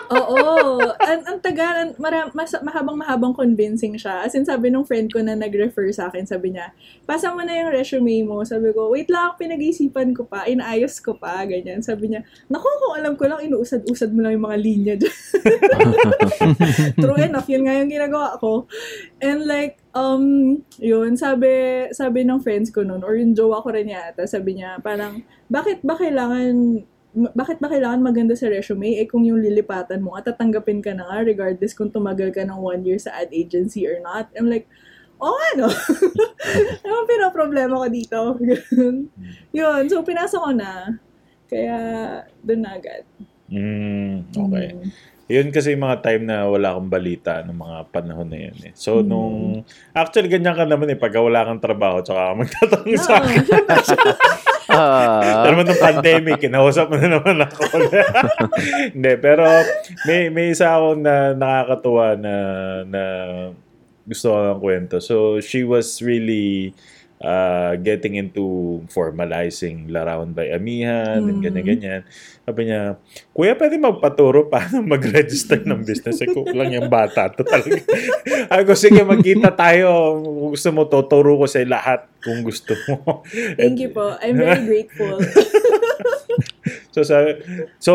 [0.09, 0.81] Oo.
[0.96, 4.24] ang, ang tagal, ang, mara, mas, mahabang-mahabang convincing siya.
[4.24, 6.72] As in, sabi nung friend ko na nag-refer sa akin, sabi niya,
[7.04, 8.40] pasa mo na yung resume mo.
[8.42, 11.85] Sabi ko, wait lang, pinag-isipan ko pa, inaayos ko pa, ganyan.
[11.85, 15.18] Sabi niya, naku, kung alam ko lang, inuusad-usad mo lang yung mga linya dyan.
[17.04, 18.64] True enough, yun nga yung ginagawa ko.
[19.20, 20.24] And like, um,
[20.81, 24.81] yun, sabi, sabi ng friends ko noon, or yung jowa ko rin yata, sabi niya,
[24.81, 25.20] parang,
[25.52, 26.81] bakit ba kailangan
[27.14, 31.09] bakit ba kailangan maganda sa resume eh kung yung lilipatan mo at tatanggapin ka na
[31.09, 34.29] nga regardless kung tumagal ka ng one year sa ad agency or not.
[34.37, 34.68] I'm like,
[35.18, 35.73] oh ano?
[36.85, 38.21] ano pinaproblema ko dito?
[39.57, 41.01] Yun, so pinasok ko na.
[41.49, 41.77] Kaya,
[42.44, 43.03] doon na agad.
[43.49, 44.68] Mm, okay.
[44.77, 44.88] Mm.
[45.29, 48.73] Yun kasi yung mga time na wala akong balita ng mga panahon na yun eh.
[48.77, 49.09] So, Mm.
[49.09, 49.37] nung...
[49.92, 50.97] Actually, ganyan ka naman eh.
[50.97, 53.44] Pagka wala kang trabaho, tsaka ka magtatanong sa Oo, akin.
[55.43, 57.62] Pero naman ng pandemic, kinausap mo na naman ako.
[58.95, 59.45] Hindi, pero
[60.07, 62.35] may, may isa akong na, nakakatuwa na,
[62.87, 63.03] na
[64.09, 64.97] gusto ko ng kwento.
[65.03, 66.73] So, she was really
[67.21, 71.45] uh, getting into formalizing larawan by amihan and Mm.
[71.45, 72.03] ganyan-ganyan.
[72.49, 72.97] Sabi niya,
[73.37, 76.25] Kuya, pwede magpaturo paano mag-register ng business?
[76.25, 77.77] Eh, kung lang yung bata to talaga.
[78.49, 80.17] Sabi ko, sige, magkita tayo.
[80.25, 83.21] Kung gusto mo, tuturo ko sa lahat kung gusto mo.
[83.61, 84.17] Thank you po.
[84.25, 85.21] I'm very grateful.
[86.88, 87.20] So, sa,
[87.77, 87.92] so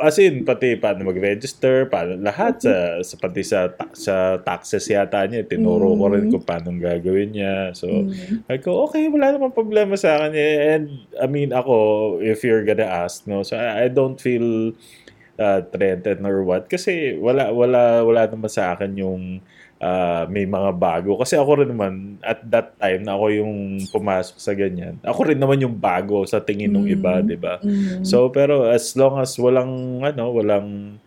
[0.00, 5.28] as in, pati paano mag-register, paano lahat, sa, sa pati sa, ta- sa taxes yata
[5.28, 7.76] niya, tinuro ko rin kung paano gagawin niya.
[7.76, 8.48] So, Mm.
[8.48, 10.32] I go, okay, wala namang problema sa akin.
[10.36, 10.84] And,
[11.20, 14.72] I mean, ako, if you're gonna ask, no, so I, I don't feel
[15.38, 16.68] uh, threatened or what.
[16.68, 19.22] Kasi wala, wala, wala naman sa akin yung
[19.80, 21.18] uh, may mga bago.
[21.18, 23.54] Kasi ako rin naman, at that time, na ako yung
[23.90, 26.94] pumasok sa ganyan, ako rin naman yung bago sa tingin ng Mm.
[26.94, 27.58] iba, di ba?
[27.62, 28.02] Mm.
[28.06, 30.98] So, pero as long as walang, ano, walang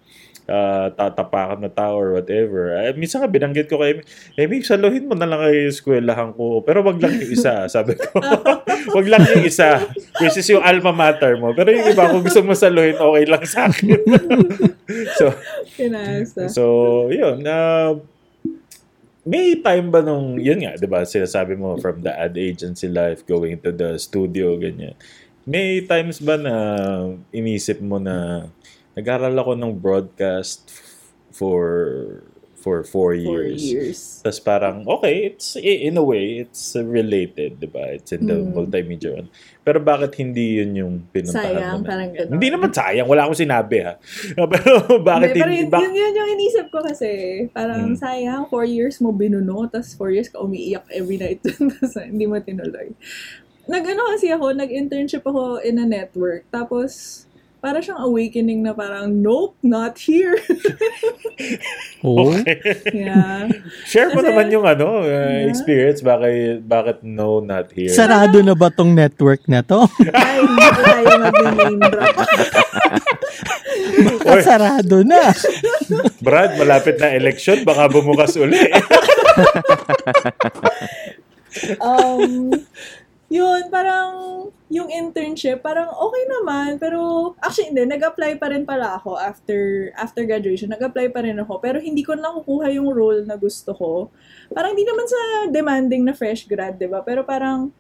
[0.48, 2.74] uh, tatapakan na tao or whatever.
[2.80, 4.00] Eh, minsan nga binanggit ko kay
[4.40, 6.64] Amy, saluhin mo na lang kayo yung eskwelahan ko.
[6.64, 8.18] Pero wag lang yung isa, sabi ko.
[8.98, 9.84] wag lang yung isa.
[10.24, 11.52] Which is yung alma mater mo.
[11.52, 14.00] Pero yung iba, kung gusto mo saluhin, okay lang sa akin.
[15.20, 15.26] so.
[16.50, 16.64] So,
[17.12, 17.44] yun.
[17.44, 18.00] Uh,
[19.28, 23.28] may time ba nung, yun nga, di ba, sinasabi mo from the ad agency life
[23.28, 24.96] going to the studio, ganyan.
[25.44, 26.56] May times ba na
[27.36, 28.48] inisip mo na
[28.96, 30.72] nag-aral ako ng broadcast
[31.36, 31.60] for
[32.68, 33.64] for four Four years.
[33.64, 34.00] years.
[34.20, 37.96] Tapos parang, okay, it's in a way, it's related, di ba?
[37.96, 38.52] It's in the Mm.
[38.52, 39.32] multimedia one.
[39.64, 41.88] Pero bakit hindi yun yung pinuntahan Sayang, mo na?
[41.88, 42.32] parang gano'n.
[42.36, 43.94] Hindi naman sayang, wala akong sinabi ha.
[44.52, 47.12] Pero bakit Hindi, pero yun, bak- yun, yun yung inisip ko kasi.
[47.50, 47.98] Parang Mm.
[47.98, 52.36] sayang, four years mo binuno, tapos four years ka umiiyak every night, tapos hindi mo
[52.38, 52.92] tinuloy.
[53.66, 57.24] Nag-ano kasi ako, nag-internship ako in a network, tapos
[57.58, 60.38] para siyang awakening na parang, nope, not here.
[62.06, 62.34] Oh.
[62.94, 63.46] yeah.
[63.86, 65.50] Share mo Kasi- naman yung ano, uh, Yeah.
[65.50, 67.90] experience, bakit, bakit no, not here.
[67.94, 69.86] Sarado na ba tong network na to?
[70.14, 72.18] Ay, hindi ko tayo mag-name drop.
[74.22, 75.34] Baka sarado na.
[76.22, 78.58] Brad, malapit na election, baka bumukas uli.
[81.82, 82.54] um,
[83.28, 84.12] yun, parang
[84.72, 90.24] yung internship, parang okay naman, pero actually hindi, nag-apply pa rin pala ako after after
[90.24, 90.72] graduation.
[90.72, 93.92] Nag-apply pa rin ako, pero hindi ko nakukuha yung role na gusto ko.
[94.52, 95.20] Parang hindi naman sa
[95.52, 97.04] demanding na fresh grad, 'di ba?
[97.04, 97.72] Pero parang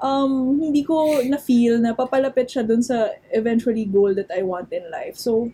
[0.00, 4.88] um, hindi ko na-feel na papalapit siya dun sa eventually goal that I want in
[4.88, 5.20] life.
[5.20, 5.52] So,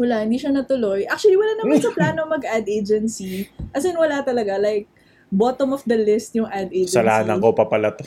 [0.00, 1.04] wala, hindi siya natuloy.
[1.04, 3.48] Actually, wala naman sa plano mag-ad agency.
[3.76, 4.56] As in, wala talaga.
[4.60, 4.88] Like,
[5.32, 6.96] bottom of the list yung ad agency.
[6.96, 8.04] Salanan ko pa pala to.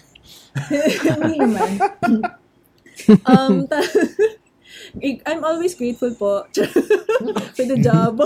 [0.70, 1.70] Hindi naman.
[3.26, 3.86] um, ta-
[5.28, 6.46] I'm always grateful po
[7.56, 8.20] for the job.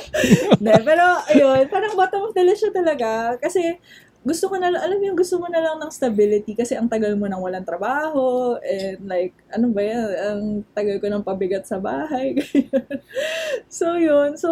[0.62, 3.36] De, pero, ayun, parang bottom of the list siya talaga.
[3.38, 3.78] Kasi,
[4.22, 7.14] gusto ko na lang, alam yung gusto mo na lang ng stability kasi ang tagal
[7.14, 10.42] mo nang walang trabaho and like, ano ba yan, ang
[10.74, 12.36] tagal ko ng pabigat sa bahay.
[13.70, 14.36] so, yun.
[14.36, 14.50] So,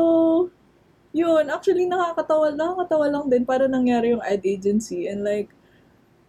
[1.17, 5.51] yun, actually nakakatawa, nakakatawa lang din para nangyari yung ad agency and like,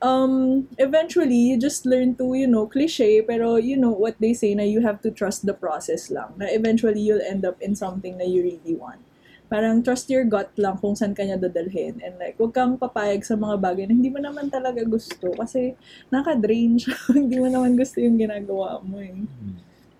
[0.01, 4.53] um, eventually, you just learn to, you know, cliche, pero you know what they say
[4.53, 6.33] na you have to trust the process lang.
[6.37, 9.01] Na eventually, you'll end up in something na you really want.
[9.47, 12.03] Parang trust your gut lang kung saan kanya dadalhin.
[12.03, 15.31] And like, huwag kang papayag sa mga bagay na hindi mo naman talaga gusto.
[15.31, 15.71] Kasi
[16.11, 16.99] naka-drain siya.
[17.15, 19.15] hindi mo naman gusto yung ginagawa mo eh.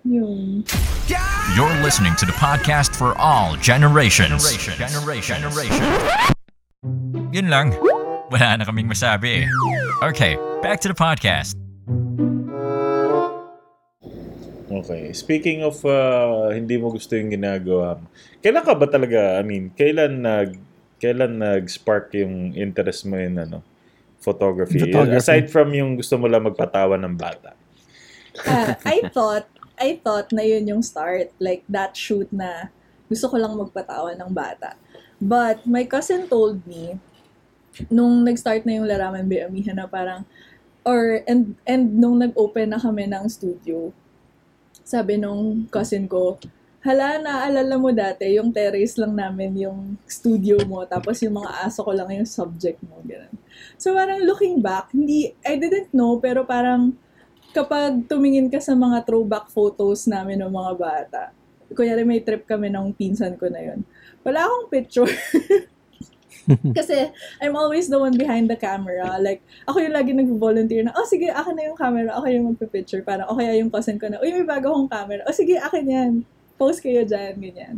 [0.04, 0.68] Yun.
[1.56, 4.44] You're listening to the podcast for all generations.
[4.76, 5.40] Generation.
[5.40, 5.40] Generation.
[7.32, 7.72] Yun lang.
[8.28, 9.46] Wala na kaming masabi eh.
[10.04, 11.56] Okay, back to the podcast.
[14.68, 15.16] Okay.
[15.16, 18.04] Speaking of uh, hindi mo gusto yung ginagawa mo,
[18.44, 20.60] kailan ka ba talaga, I mean, kailan nag
[21.00, 23.64] kailan nag-spark yung interest mo in ano,
[24.20, 24.82] photography?
[24.82, 25.16] Photography.
[25.16, 27.56] Aside from yung gusto mo lang magpatawa ng bata.
[28.44, 29.48] Ah, I thought,
[29.80, 31.32] I thought na yun yung start.
[31.40, 32.68] Like, that shoot na
[33.08, 34.74] gusto ko lang magpatawa ng bata.
[35.22, 36.98] But, my cousin told me,
[37.86, 40.26] nung nag-start na yung Laraman Beamihan na parang,
[40.82, 43.94] or, and, and nung nag-open na kami ng studio,
[44.82, 46.34] sabi nung cousin ko,
[46.82, 51.82] hala, naaalala mo dati, yung terrace lang namin yung studio mo, tapos yung mga aso
[51.82, 53.34] ko lang yung subject mo, ganun.
[53.76, 56.94] So parang looking back, hindi, I didn't know, pero parang
[57.52, 61.22] kapag tumingin ka sa mga throwback photos namin ng mga bata,
[61.74, 63.84] kunyari may trip kami ng pinsan ko na yun,
[64.24, 65.10] wala akong picture.
[66.78, 69.20] Kasi I'm always the one behind the camera.
[69.20, 73.04] Like, ako yung lagi nag-volunteer na, oh sige, akin na yung camera, ako yung magpipicture.
[73.04, 75.22] Parang, o kaya yung cousin ko na, uy, may bago akong camera.
[75.28, 76.12] Oh sige, akin yan.
[76.58, 77.76] Post kayo dyan, ganyan.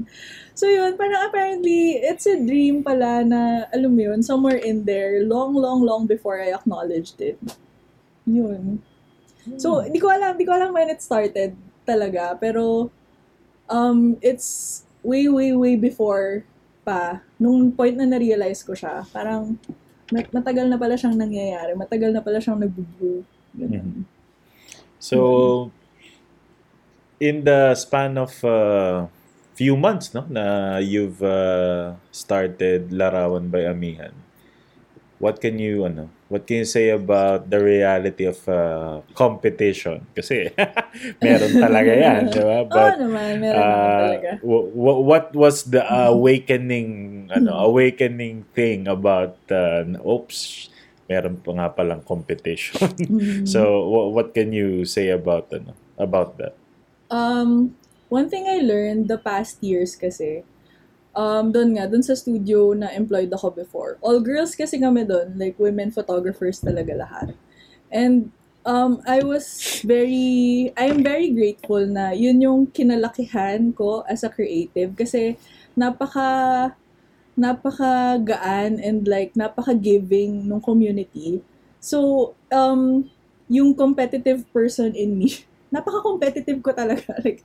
[0.56, 5.20] So yun, parang apparently, it's a dream pala na, alam mo yun, somewhere in there,
[5.26, 7.37] long, long, long before I acknowledged it.
[8.24, 8.80] Yun.
[9.56, 11.56] So, hindi ko alam, hindi ko alam when it started
[11.88, 12.92] talaga, pero
[13.68, 16.44] um, it's way, way, way before
[16.82, 19.56] pa, nung point na na-realize ko siya, parang
[20.10, 23.22] mat- matagal na pala siyang nangyayari, matagal na pala siyang nagbubu.
[23.54, 24.04] Ganun.
[25.00, 25.72] So,
[27.20, 29.06] in the span of uh,
[29.52, 34.16] few months no na you've uh, started Larawan by Amihan
[35.20, 40.46] what can you ano what can you say about the reality of uh, competition kasi
[41.24, 44.30] meron talaga yan di ba Oo but naman, meron naman uh, talaga.
[44.40, 46.90] wh- wh- what was the awakening
[47.36, 50.70] ano awakening thing about uh, oops
[51.10, 53.42] meron pa nga palang competition Mm.
[53.44, 56.54] so wh- what can you say about ano about that
[57.10, 57.74] Um,
[58.06, 60.46] one thing I learned the past years kasi,
[61.15, 63.98] um, doon nga, doon sa studio na employed ako before.
[64.02, 67.35] All girls kasi kami doon, like women photographers talaga lahat.
[67.90, 68.31] And
[68.65, 74.31] um, I was very, I am very grateful na yun yung kinalakihan ko as a
[74.31, 75.37] creative kasi
[75.75, 76.73] napaka
[77.40, 81.40] napaka-gaan and like napaka-giving ng community.
[81.81, 83.08] So, um,
[83.48, 85.40] yung competitive person in me,
[85.71, 87.14] napaka-competitive ko talaga.
[87.25, 87.42] Like,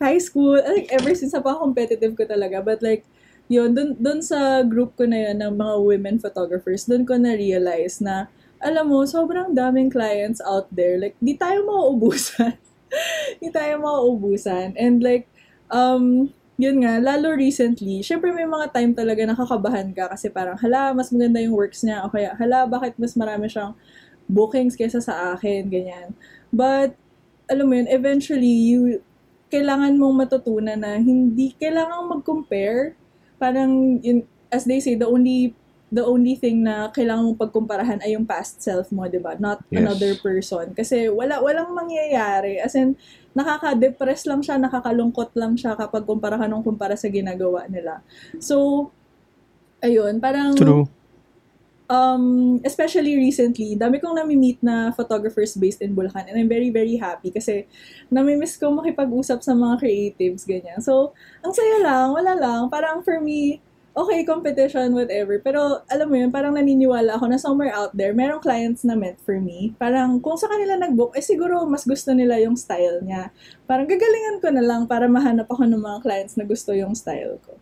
[0.00, 2.64] high school, like, ever since, napaka-competitive ko talaga.
[2.64, 3.04] But like,
[3.48, 8.00] yun, dun, dun sa group ko na yun ng mga women photographers, dun ko na-realize
[8.04, 10.98] na, alam mo, sobrang daming clients out there.
[10.98, 12.58] Like, di tayo mauubusan.
[13.42, 14.74] di tayo mauubusan.
[14.74, 15.30] And like,
[15.70, 20.90] um, yun nga, lalo recently, syempre may mga time talaga nakakabahan ka kasi parang, hala,
[20.90, 22.02] mas maganda yung works niya.
[22.02, 23.78] O kaya, hala, bakit mas marami siyang
[24.26, 26.12] bookings kesa sa akin, ganyan.
[26.50, 26.98] But,
[27.48, 29.00] alam mo yun, eventually, you,
[29.48, 32.94] kailangan mong matutunan na hindi kailangan mag-compare.
[33.40, 34.22] Parang, yun,
[34.52, 35.56] as they say, the only
[35.88, 39.40] the only thing na kailangan mong pagkumparahan ay yung past self mo, di ba?
[39.40, 39.80] Not Yes.
[39.80, 40.76] another person.
[40.76, 42.60] Kasi wala, walang mangyayari.
[42.60, 42.92] As in,
[43.32, 48.04] nakaka-depress lang siya, nakakalungkot lang siya kapag kumpara ka nung kumpara sa ginagawa nila.
[48.36, 48.88] So,
[49.80, 50.84] ayun, parang True.
[51.88, 57.00] Um, especially recently, dami kong nami-meet na photographers based in Bulacan and I'm very, very
[57.00, 57.64] happy kasi
[58.12, 60.84] nami-miss ko makipag-usap sa mga creatives, ganyan.
[60.84, 62.68] So, ang saya lang, wala lang.
[62.68, 63.64] Parang for me,
[63.98, 65.40] okay, competition, whatever.
[65.42, 69.18] Pero, alam mo yun, parang naniniwala ako na somewhere out there, merong clients na meant
[69.24, 69.74] for me.
[69.80, 73.34] Parang, kung sa kanila nag-book, eh siguro mas gusto nila yung style niya.
[73.66, 77.40] Parang gagalingan ko na lang para mahanap ako ng mga clients na gusto yung style
[77.42, 77.58] ko.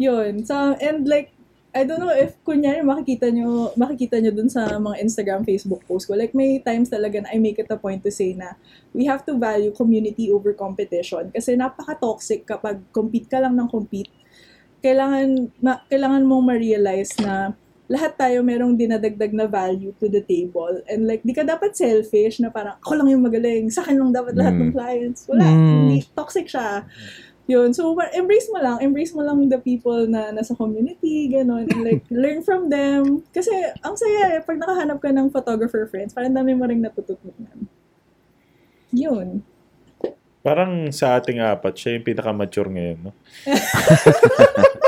[0.00, 0.42] Yun.
[0.42, 1.35] So, and like,
[1.76, 6.08] I don't know if kunyari makikita nyo, makikita nyo dun sa mga Instagram, Facebook post
[6.08, 6.16] ko.
[6.16, 8.56] Like may times talaga na I make it a point to say na
[8.96, 11.28] we have to value community over competition.
[11.36, 14.08] Kasi napaka-toxic kapag compete ka lang ng compete.
[14.80, 17.52] Kailangan, ma- kailangan mong ma-realize na
[17.86, 20.82] lahat tayo merong dinadagdag na value to the table.
[20.90, 24.10] And like, di ka dapat selfish na parang ako lang yung magaling, sa akin lang
[24.10, 24.74] dapat lahat ng Mm.
[24.74, 25.20] clients.
[25.30, 25.70] Wala, Mm.
[25.70, 26.82] hindi, toxic siya.
[27.46, 27.70] Yun.
[27.70, 28.82] So, embrace mo lang.
[28.82, 31.70] Embrace mo lang the people na nasa community, gano'n.
[31.70, 33.22] And like, learn from them.
[33.30, 33.54] Kasi,
[33.86, 37.70] ang saya eh, pag nakahanap ka ng photographer friends, parang dami mo rin natututunan.
[38.90, 39.46] Yun.
[40.42, 43.12] Parang sa ating apat, siya yung pinaka-mature ngayon, no?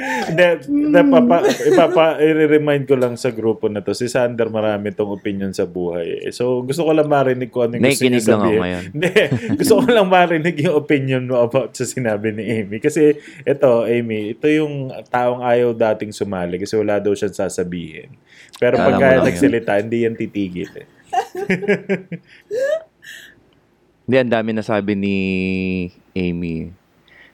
[0.00, 0.44] Hindi,
[0.88, 5.68] napapa, ipapa, i-remind ko lang sa grupo na to, si Sander marami tong opinion sa
[5.68, 6.24] buhay.
[6.24, 6.32] eh.
[6.32, 8.60] So, gusto ko lang marinig kung ano yung gusto niya lang sabihin.
[8.60, 8.84] ngayon.
[8.96, 9.10] Hindi,
[9.60, 12.80] gusto ko lang marinig yung opinion mo about sa sinabi ni Amy.
[12.80, 18.08] Kasi ito, Amy, ito yung taong ayaw dating sumali kasi wala daw siyang sasabihin.
[18.56, 20.70] Pero Alam pag mo kaya lang nagsalita, hindi yan titigil.
[20.74, 20.86] Eh.
[24.10, 25.16] Hindi, ang dami nasabi ni
[26.18, 26.74] Amy.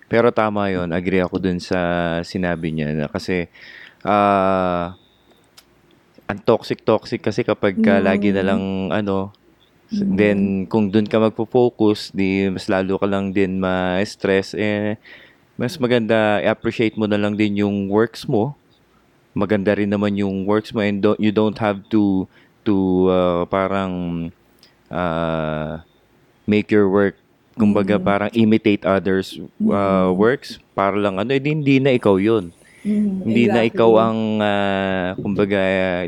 [0.07, 1.79] Pero tama yon Agree ako dun sa
[2.23, 2.95] sinabi niya.
[2.95, 3.51] Na kasi,
[4.07, 4.95] ah,
[6.27, 8.05] ang toxic-toxic kasi kapag ka Mm.
[8.07, 9.31] lagi na lang, ano,
[9.91, 10.15] Mm.
[10.19, 14.99] then kung dun ka magpo-focus, di mas lalo ka lang din ma-stress, eh,
[15.59, 18.55] mas maganda, i-appreciate mo na lang din yung works mo.
[19.35, 22.27] Maganda rin naman yung works mo and don't, you don't have to,
[22.63, 22.75] to,
[23.11, 24.29] ah, parang,
[24.91, 25.83] ah,
[26.47, 27.19] make your work
[27.57, 28.05] kumbaga Mm.
[28.05, 32.53] parang imitate others uh, works para lang ano hindi, hindi na ikaw yun
[32.83, 33.71] Mhm, hindi na exactly.
[33.73, 36.05] ikaw ang uh, kumbaga uh,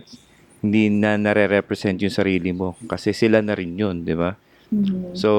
[0.58, 4.36] hindi na nare-represent yung sarili mo kasi sila na rin yun di ba
[4.68, 5.12] Mhm.
[5.12, 5.30] so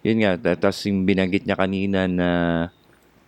[0.00, 2.28] yun nga ta- tapos yung binanggit niya kanina na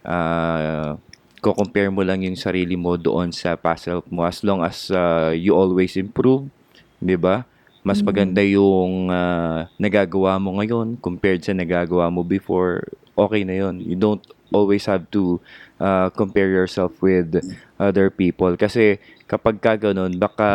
[0.02, 0.94] uh,
[1.40, 5.30] ko-compare mo lang yung sarili mo doon sa past self mo as long as uh,
[5.30, 6.48] you always improve
[6.98, 7.44] di ba
[7.84, 8.06] mas Mhm.
[8.08, 13.78] maganda yung uh, nagagawa mo ngayon compared sa nagagawa mo before okay na yun.
[13.78, 15.38] You don't always have to
[15.78, 17.38] uh, compare yourself with
[17.76, 18.56] other people.
[18.56, 18.96] Kasi
[19.28, 20.48] kapag ka ganun baka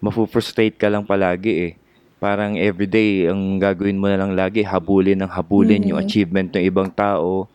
[0.00, 1.72] mafu-frustrate ka lang palagi eh.
[2.20, 6.04] Parang everyday ang gagawin mo na lang lagi habulin ng habulin yung Mhm.
[6.04, 7.48] achievement ng ibang tao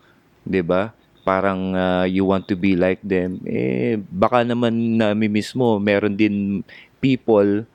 [0.45, 0.93] 'di ba?
[1.25, 3.41] Parang uh, you want to be like them.
[3.49, 6.61] Eh baka naman na miss mo meron din
[7.01, 7.65] people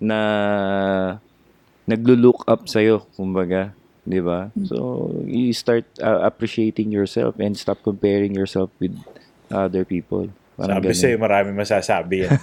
[0.00, 0.20] na
[1.88, 3.72] naglo-look up sa'yo, kumbaga.
[4.08, 4.48] Di ba?
[4.64, 8.96] So, you start uh, appreciating yourself and stop comparing yourself with
[9.52, 10.32] other people.
[10.58, 10.98] Parang Sabi ganun.
[10.98, 12.34] sa'yo, marami masasabi yan.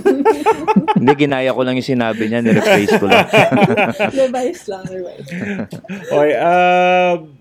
[1.00, 3.28] Hindi, ginaya ko lang yung sinabi niya, nirephrase ko lang.
[4.24, 5.28] Revise lang, revise.
[6.08, 7.36] okay, um,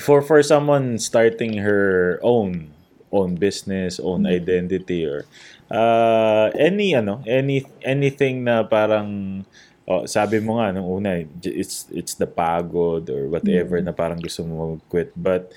[0.00, 2.72] for for someone starting her own
[3.12, 5.26] own business, own identity or
[5.70, 9.42] uh, any ano, any anything na parang
[9.90, 14.46] oh, sabi mo nga nung una, it's it's the pagod or whatever na parang gusto
[14.46, 15.10] mo quit.
[15.18, 15.50] But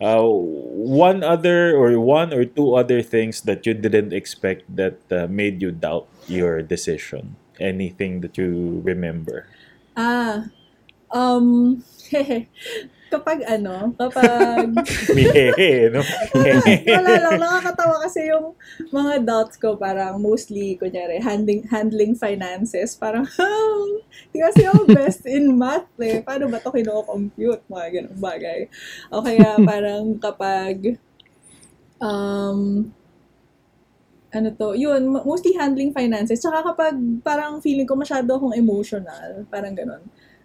[0.00, 5.26] uh, one other or one or two other things that you didn't expect that uh,
[5.26, 7.36] made you doubt your decision.
[7.60, 9.44] Anything that you remember?
[9.98, 10.48] Ah,
[11.12, 11.84] um,
[13.10, 14.70] kapag ano, kapag,
[15.18, 16.00] Mihehe, no?
[16.86, 18.54] wala lang, nakakatawa kasi yung
[18.94, 23.26] mga doubts ko, parang mostly, kunyari, handling, handling finances, parang,
[24.32, 28.60] di kasi ako best in math eh, paano ba ito kino-compute, mga ganong bagay.
[29.10, 30.94] O kaya parang kapag,
[31.98, 32.88] um,
[34.30, 36.38] ano to, yun, mo- mostly handling finances.
[36.38, 36.94] Tsaka kapag
[37.26, 39.98] parang feeling ko masyado akong emotional, parang ganun.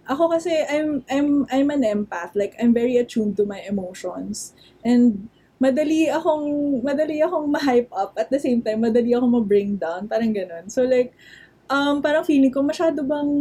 [0.06, 2.38] Ako kasi I'm I'm I'm an empath.
[2.38, 4.54] Like I'm very attuned to my emotions.
[4.86, 10.06] And madali akong madali akong ma-hype up at the same time madali akong ma-bring down,
[10.06, 10.70] parang ganun.
[10.70, 11.18] So like
[11.66, 13.32] um parang feeling ko masyado bang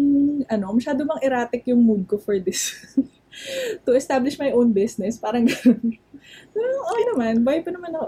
[0.49, 2.73] ano, masyado bang erratic yung mood ko for this.
[3.85, 5.99] to establish my own business, parang ganun.
[6.55, 8.07] Pero okay naman, buhay pa naman ako.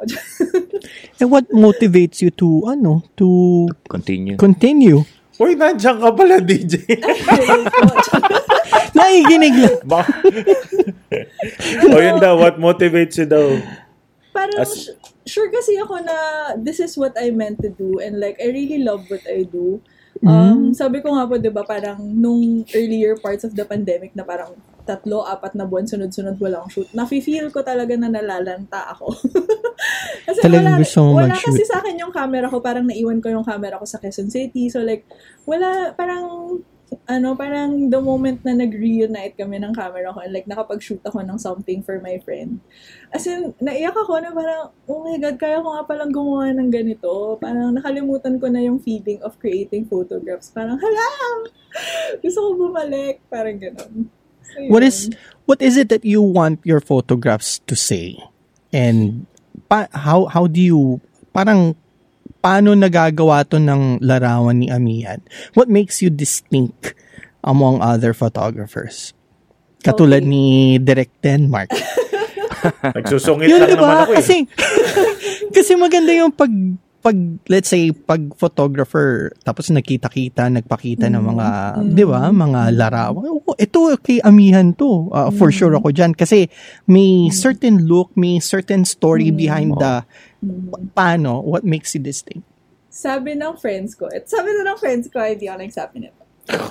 [1.21, 4.39] And what motivates you to, ano, to Continue.
[4.39, 5.03] continue?
[5.37, 6.81] Uy, nandiyan ka pala, DJ.
[8.97, 9.77] Nakikinig lang.
[9.85, 10.09] Ba-
[11.93, 13.47] o yun daw, what motivates you daw?
[14.37, 16.17] parang As- su- sure kasi ako na
[16.61, 19.81] this is what I meant to do and like I really love what I do.
[20.25, 24.25] Um, sabi ko nga po, 'di ba, parang nung earlier parts of the pandemic na
[24.25, 24.57] parang
[24.87, 26.87] tatlo, apat na buwan sunod-sunod walang shoot.
[26.95, 29.11] Nafi-feel ko talaga na nalalanta ako.
[30.31, 31.51] kasi Talagang wala, gusto mo wala mag-shoot.
[31.51, 34.71] kasi sa akin yung camera ko, parang naiwan ko yung camera ko sa Quezon City.
[34.71, 35.03] So like,
[35.45, 36.25] wala, parang
[37.11, 41.39] ano, parang the moment na nag-reunite kami ng camera ko and like nakapag-shoot ako ng
[41.39, 42.63] something for my friend.
[43.11, 46.71] As in, naiyak ako na parang, oh my God, kaya ko nga palang gumawa ng
[46.71, 47.39] ganito.
[47.43, 50.51] Parang nakalimutan ko na yung feeling of creating photographs.
[50.55, 51.11] Parang, hala!
[52.23, 53.23] Gusto ko bumalik.
[53.27, 54.11] Parang ganun.
[54.55, 55.11] So, What is
[55.47, 58.19] what is it that you want your photographs to say?
[58.71, 59.27] And
[59.67, 61.01] pa, how how do you
[61.33, 61.75] parang
[62.41, 65.23] paano nagagawa to ng larawan ni Amihan?
[65.59, 66.95] What makes you distinct
[67.43, 69.13] among other photographers?
[69.83, 70.31] Katulad Okay.
[70.31, 70.45] ni
[70.83, 71.71] Direk Denmark.
[72.97, 74.19] Nagsusungit Yun, lang di naman ako eh.
[74.19, 74.37] Kasi,
[75.57, 76.51] kasi maganda yung pag,
[77.07, 77.15] pag,
[77.47, 81.49] let's say, pag photographer, tapos nakita-kita, nagpakita ng mga,
[81.95, 83.31] di ba, mga larawan.
[83.47, 85.07] Oh, ito, kay Amihan to.
[85.15, 86.19] Uh, For sure ako dyan.
[86.19, 86.51] Kasi
[86.91, 90.03] may certain look, may certain story behind the,
[90.99, 92.43] paano, what makes you distinct.
[92.97, 96.23] sabi ng friends ko, at sabi na ng friends ko, hindi ako nagsabi nito.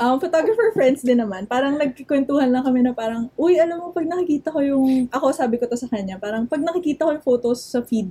[0.02, 4.10] Um, photographer friends din naman, parang nagkikwentuhan lang kami na parang, uy, alam mo, pag
[4.10, 7.62] nakikita ko yung, ako sabi ko to sa kanya, parang pag nakikita ko yung photos
[7.62, 8.10] sa feed,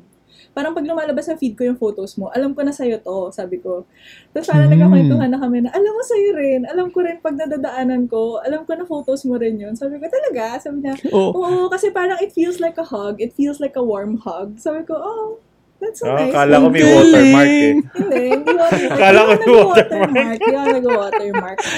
[0.55, 3.59] parang pag lumalabas sa feed ko yung photos mo, alam ko na sa'yo to, sabi
[3.59, 3.83] ko.
[4.31, 4.79] Tapos parang Hmm.
[4.79, 8.63] nagkakwentuhan na kami na, alam mo sa'yo rin, alam ko rin pag nadadaanan ko, alam
[8.63, 9.75] ko na photos mo rin yun.
[9.75, 10.63] Sabi ko, talaga?
[10.63, 11.35] Sabi niya, Oh.
[11.35, 14.57] oo, kasi parang it feels like a hug, it feels like a warm hug.
[14.57, 15.43] Sabi ko, oh,
[15.85, 16.33] that's so Oh, nice.
[16.33, 17.73] kala ko may watermark eh.
[17.95, 18.99] Hindi, hindi watermark.
[19.05, 20.17] Kala ko may ako nag-watermark.
[20.35, 21.59] Hindi ako nag-watermark.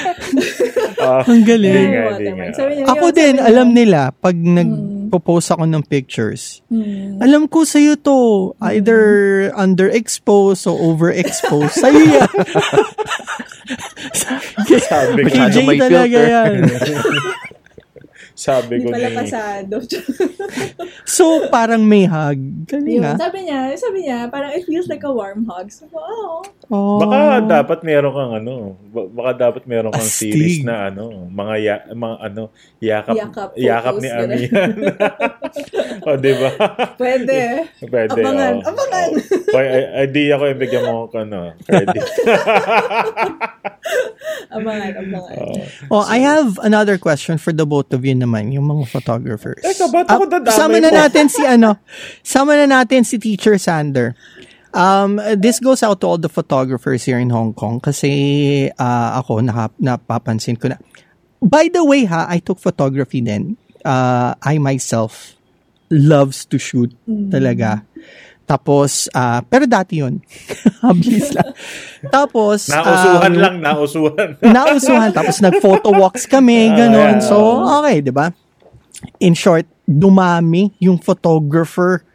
[0.96, 1.70] Ah, Ang galing.
[1.70, 2.48] Hindi Hindi nga, watermark.
[2.48, 2.56] nga.
[2.56, 7.62] Sabi niya, Ako din, sabi alam nila, pag nag-post ako ng pictures, hmm, alam ko
[7.62, 8.18] sa'yo to,
[8.66, 9.02] either
[9.52, 11.76] underexposed o overexposed.
[11.76, 12.30] Sa'yo yan.
[14.82, 16.26] sabi KJ may talaga filter.
[16.26, 16.52] yan.
[18.36, 19.80] Sabi ko pala pasado.
[21.06, 22.66] So, parang may hug.
[22.68, 23.16] Galing Yun, ah.
[23.16, 25.72] sabi niya, sabi niya, parang it feels like a warm hug.
[25.72, 26.98] So, oh, Oh.
[26.98, 30.34] Baka dapat meron kang ano, ba- baka dapat meron kang Astig.
[30.34, 32.42] series na ano, mga ya, mga ano,
[32.82, 34.08] yakap Yakap yakap, ni.
[34.10, 34.70] Amihan.
[36.06, 36.50] o, di ba?
[36.98, 37.38] pwede.
[37.86, 38.18] Pwede.
[38.18, 38.70] Abangan, oh.
[38.74, 39.10] abangan.
[39.54, 39.62] Oh.
[39.62, 42.02] I- idea ko yung bigyan mo ko ano, credit.
[44.46, 45.36] Abangan, abangan.
[45.90, 46.02] Oh.
[46.02, 49.62] Oh, I have another question for the both of you naman, yung mga photographers.
[49.62, 51.78] Teka, ba't ako dadamay Sama na natin si ano,
[52.22, 54.14] sama na natin si Teacher Sander.
[54.76, 59.40] Um, this goes out to all the photographers here in Hong Kong kasi ah, ako
[59.40, 60.76] naka, napapansin ko na.
[61.40, 63.56] By the way ha, I took photography then.
[63.80, 65.32] Uh, I myself
[65.88, 67.88] loves to shoot talaga.
[68.46, 70.22] Tapos, ah, pero dati yun.
[70.86, 71.50] Hobbies lang.
[72.14, 74.28] Tapos, Nausuhan um, lang, nausuhan.
[74.54, 75.10] nausuhan.
[75.10, 77.18] Tapos nag-photo walks kami, ganun.
[77.18, 77.26] yeah.
[77.26, 78.30] So, okay, di ba?
[79.18, 82.06] In short, dumami yung photographer,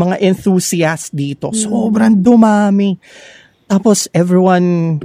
[0.00, 1.52] mga enthusiasts dito.
[1.52, 2.96] Sobrang dumami.
[3.68, 4.98] Tapos, everyone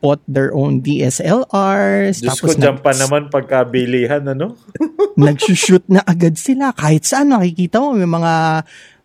[0.00, 2.22] bought their own DSLRs.
[2.22, 4.56] Diyos tapos ko, dyan pa naman pagkabilihan, ano?
[5.18, 6.72] nagsushoot na agad sila.
[6.72, 8.34] Kahit saan, nakikita mo, may mga,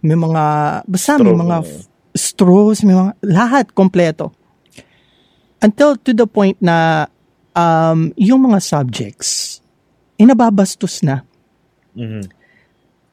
[0.03, 0.43] may mga,
[0.86, 1.41] basta may Straw.
[1.41, 4.36] mga f- straws, may mga, lahat, kompleto.
[5.62, 7.07] Until to the point na,
[7.55, 9.62] um, yung mga subjects,
[10.20, 11.24] inababastos na.
[11.95, 12.41] Mhm.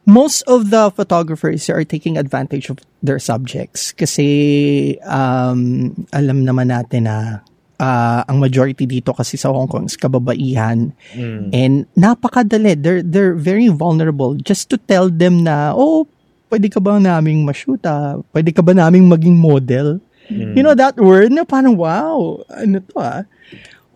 [0.09, 7.05] Most of the photographers are taking advantage of their subjects kasi um, alam naman natin
[7.05, 7.45] na
[7.79, 11.51] ah, ang majority dito kasi sa Hong Kong is kababaihan Mm.
[11.55, 12.79] And napakadali.
[12.79, 14.35] They're, they're very vulnerable.
[14.37, 16.07] Just to tell them na, oh,
[16.51, 18.21] pwede ka ba naming mashuta?
[18.35, 20.01] Pwede ka ba naming maging model?
[20.29, 20.57] Mm.
[20.57, 23.23] You know that word na parang, wow, ano to ah.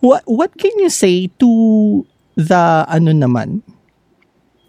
[0.03, 1.49] What, what can you say to
[2.35, 3.61] the, ano naman,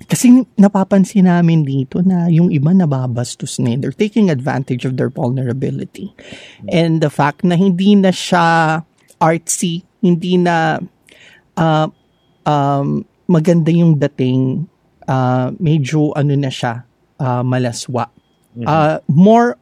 [0.06, 3.76] kasi napapansin namin dito na yung iba nababastos na.
[3.76, 6.12] They're taking advantage of their vulnerability.
[6.68, 8.80] And the fact na hindi na siya
[9.20, 10.80] artsy, hindi na
[11.56, 11.88] uh,
[12.44, 14.68] um, maganda yung dating,
[15.08, 16.84] uh, medyo ano na siya,
[17.20, 18.10] uh, malaswa.
[18.54, 19.58] Uh, more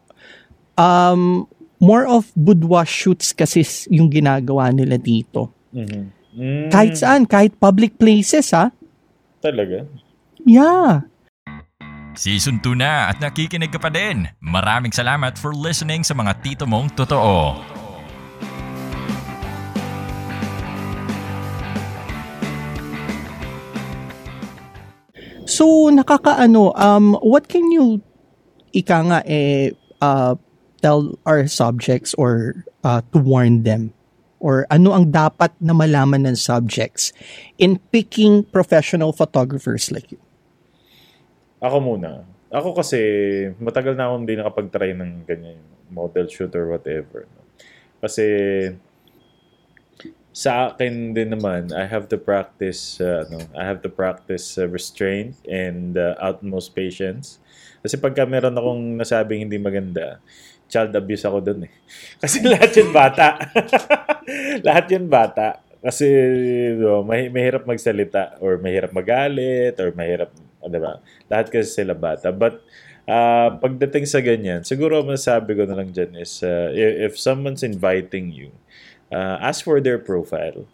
[0.77, 1.49] um,
[1.81, 5.49] more of boudoir shoots kasi yung ginagawa nila dito.
[5.73, 6.23] Mhm.
[6.33, 6.69] Mm.
[6.73, 8.73] Kahit saan, kahit public places ha.
[9.45, 9.85] Talaga?
[10.43, 11.07] Yeah.
[12.13, 14.29] Season 2 na at nakikinig ka pa din.
[14.45, 17.57] Maraming salamat for listening sa mga tito mong totoo.
[25.49, 28.01] So, nakakaano, um, what can you,
[28.73, 30.37] ika nga, eh, uh,
[30.81, 33.93] tell our subjects or uh, to warn them?
[34.43, 37.15] Or ano ang dapat na malaman ng subjects
[37.63, 40.19] in picking professional photographers like you?
[41.63, 42.27] Ako muna.
[42.51, 42.99] Ako kasi,
[43.63, 47.25] matagal na akong hindi nakapag-try ng ganyan, model shoot or whatever.
[48.03, 48.27] Kasi,
[50.33, 54.67] sa akin din naman, I have to practice, uh, ano, I have to practice uh,
[54.67, 57.39] restraint and uh, utmost patience.
[57.85, 60.19] Kasi pagka meron akong nasabing hindi maganda,
[60.73, 61.73] child abuse ako dun eh.
[62.25, 63.39] Kasi lahat yun bata.
[64.67, 65.61] lahat yun bata.
[65.85, 66.09] Kasi
[66.81, 71.03] no, may, mahirap magsalita or mahirap magalit or mahirap, ah, di ba?
[71.27, 72.31] Lahat kasi sila bata.
[72.31, 72.63] But
[73.09, 77.13] uh, pagdating sa ganyan, siguro ang masasabi ko na lang dyan is uh, if, if
[77.19, 78.55] someone's inviting you,
[79.11, 80.67] uh, ask for their profile.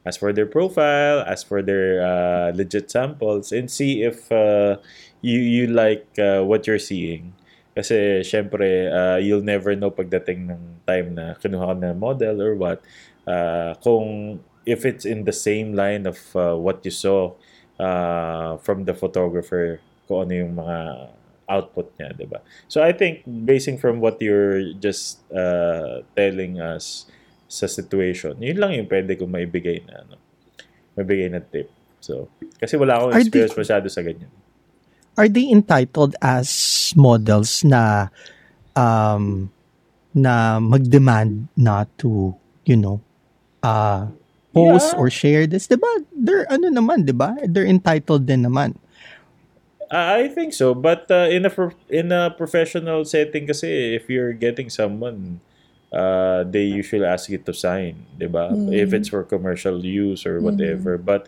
[0.00, 4.80] Ask for their profile, ask for their uh, legit samples, and see if uh,
[5.20, 7.36] you you like uh, what you're seeing.
[7.76, 12.56] Kasi syempre, uh, you'll never know pagdating ng time na kinuha ka na model or
[12.56, 12.80] what.
[13.28, 17.32] Uh, kung if it's in the same line of uh, what you saw
[17.80, 20.78] uh, from the photographer, kung ano yung mga
[21.48, 22.44] output niya, di ba?
[22.68, 27.08] So I think basing from what you're just uh, telling us
[27.50, 30.14] sa situation, yun lang yung pwede kong maibigay na ano,
[30.94, 31.72] maibigay na tip.
[31.98, 32.30] So,
[32.62, 34.30] kasi wala akong experience they- masyado sa ganyan.
[35.18, 36.48] Are they entitled as
[36.94, 38.08] models na
[38.78, 39.50] um,
[40.14, 42.32] na mag-demand not to,
[42.64, 43.02] you know,
[43.60, 44.06] uh,
[44.50, 44.98] post Yeah.
[45.00, 45.66] or share this?
[45.66, 45.88] Diba?
[46.14, 47.34] They're, ano naman, diba?
[47.46, 48.74] They're entitled din naman.
[49.90, 54.30] I think so, but uh, in a pro- in a professional setting kasi if you're
[54.30, 55.42] getting someone
[55.90, 58.54] uh, they usually ask you to sign, 'di ba?
[58.70, 60.94] If it's for commercial use or whatever.
[60.94, 61.26] But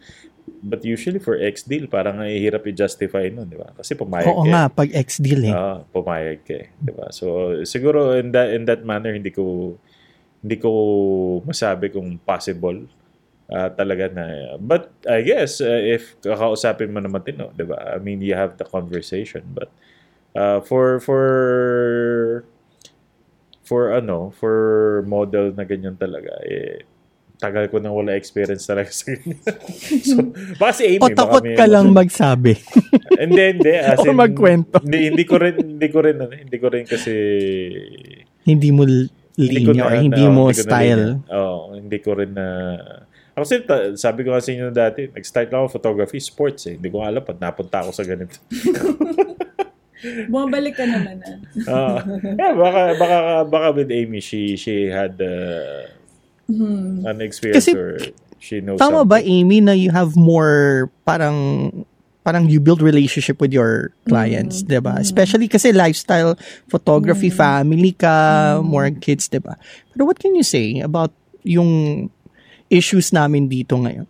[0.63, 3.75] but usually for ex deal parang mahihirap i-justify nun, 'di ba?
[3.75, 4.55] Kasi pumayag Oo eh.
[4.55, 5.55] nga, pag ex-deal eh.
[5.55, 7.11] Ah, pumayag ka, eh, 'di ba?
[7.11, 9.75] So siguro in that in that manner hindi ko
[10.39, 10.71] hindi ko
[11.43, 12.87] masabi kung possible
[13.53, 14.25] ah, talaga na
[14.57, 17.93] but I guess uh, if kakausapin mo naman din, no, 'di ba?
[17.93, 19.69] I mean, you have the conversation but
[20.33, 21.23] uh, for for
[23.63, 24.57] for ano, for
[25.07, 26.83] model na ganyan talaga eh
[27.39, 29.35] tagal ko nang wala experience talaga sa ganyan.
[30.07, 30.15] so,
[30.57, 32.55] baka si Amy, O takot may- ka lang magsabi.
[33.23, 33.73] hindi, hindi.
[33.83, 34.79] As O in, magkwento.
[34.79, 37.11] Hindi, hindi ko rin, hindi ko rin, ano, hindi ko rin kasi,
[38.47, 41.03] hindi mo l- hindi ko linya na- hindi oo, mo hindi na style.
[41.19, 41.35] linya.
[41.35, 42.47] Oo, hindi ko rin na,
[43.43, 46.79] kasi, ta- sabi ko kasi inyo dati, nag-start lang ako photography, sports eh.
[46.79, 48.39] Hindi ko alam, pag napunta ako sa ganito.
[50.33, 51.39] Bumabalik ka naman ah.
[51.71, 51.99] Ah,
[52.35, 55.87] yeah, baka, baka, baka with Amy, she, she had uh,
[57.07, 57.99] an experience Kasi, or
[58.43, 59.47] she knows Tama ba, something.
[59.47, 61.71] Amy, na you have more parang
[62.23, 64.99] parang you build relationship with your clients, 'di ba?
[65.03, 66.39] Especially kasi lifestyle
[66.71, 69.59] photography, family ka, more kids, 'di ba?
[69.91, 71.11] Pero what can you say about
[71.43, 72.11] yung
[72.73, 74.09] issues namin dito ngayon?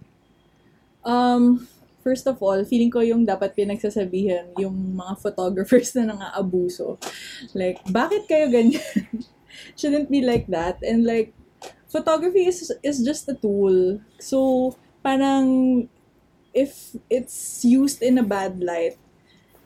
[1.03, 1.67] Um,
[2.07, 7.03] first of all, feeling ko yung dapat pinagsasabihan yung mga photographers na nang-aabuso.
[7.59, 9.27] Like, bakit kayo ganyan?
[9.79, 10.79] Shouldn't be like that.
[10.87, 11.35] And like,
[11.91, 14.01] photography is is just a tool.
[14.23, 15.91] So, parang
[16.55, 18.97] if it's used in a bad light,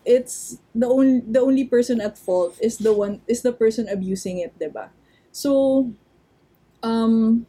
[0.02, 4.42] it's the only the only person at fault is the one is the person abusing
[4.42, 4.90] it, 'di ba?
[5.30, 5.92] So,
[6.82, 7.46] um,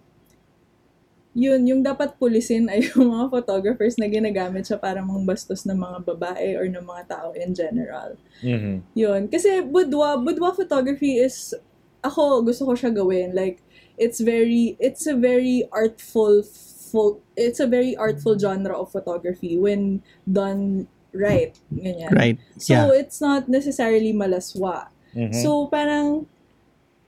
[1.38, 5.98] yun, yung dapat pulisin ay yung mga photographers na ginagamit siya para mangbastos ng mga
[6.10, 8.18] babae or ng mga tao in general.
[8.42, 8.82] Mhm.
[8.98, 9.22] Yun.
[9.30, 11.54] Kasi boudoir, boudoir photography is,
[12.02, 13.38] ako, gusto ko siya gawin.
[13.38, 13.62] Like,
[14.02, 16.42] it's very, it's a very artful,
[16.90, 21.54] fo- it's a very artful genre of photography when done right.
[21.70, 22.18] Ganyan.
[22.18, 22.38] Right.
[22.58, 22.90] So, yeah.
[22.98, 24.90] it's not necessarily malaswa.
[25.14, 25.38] Mhm.
[25.38, 26.26] So, parang,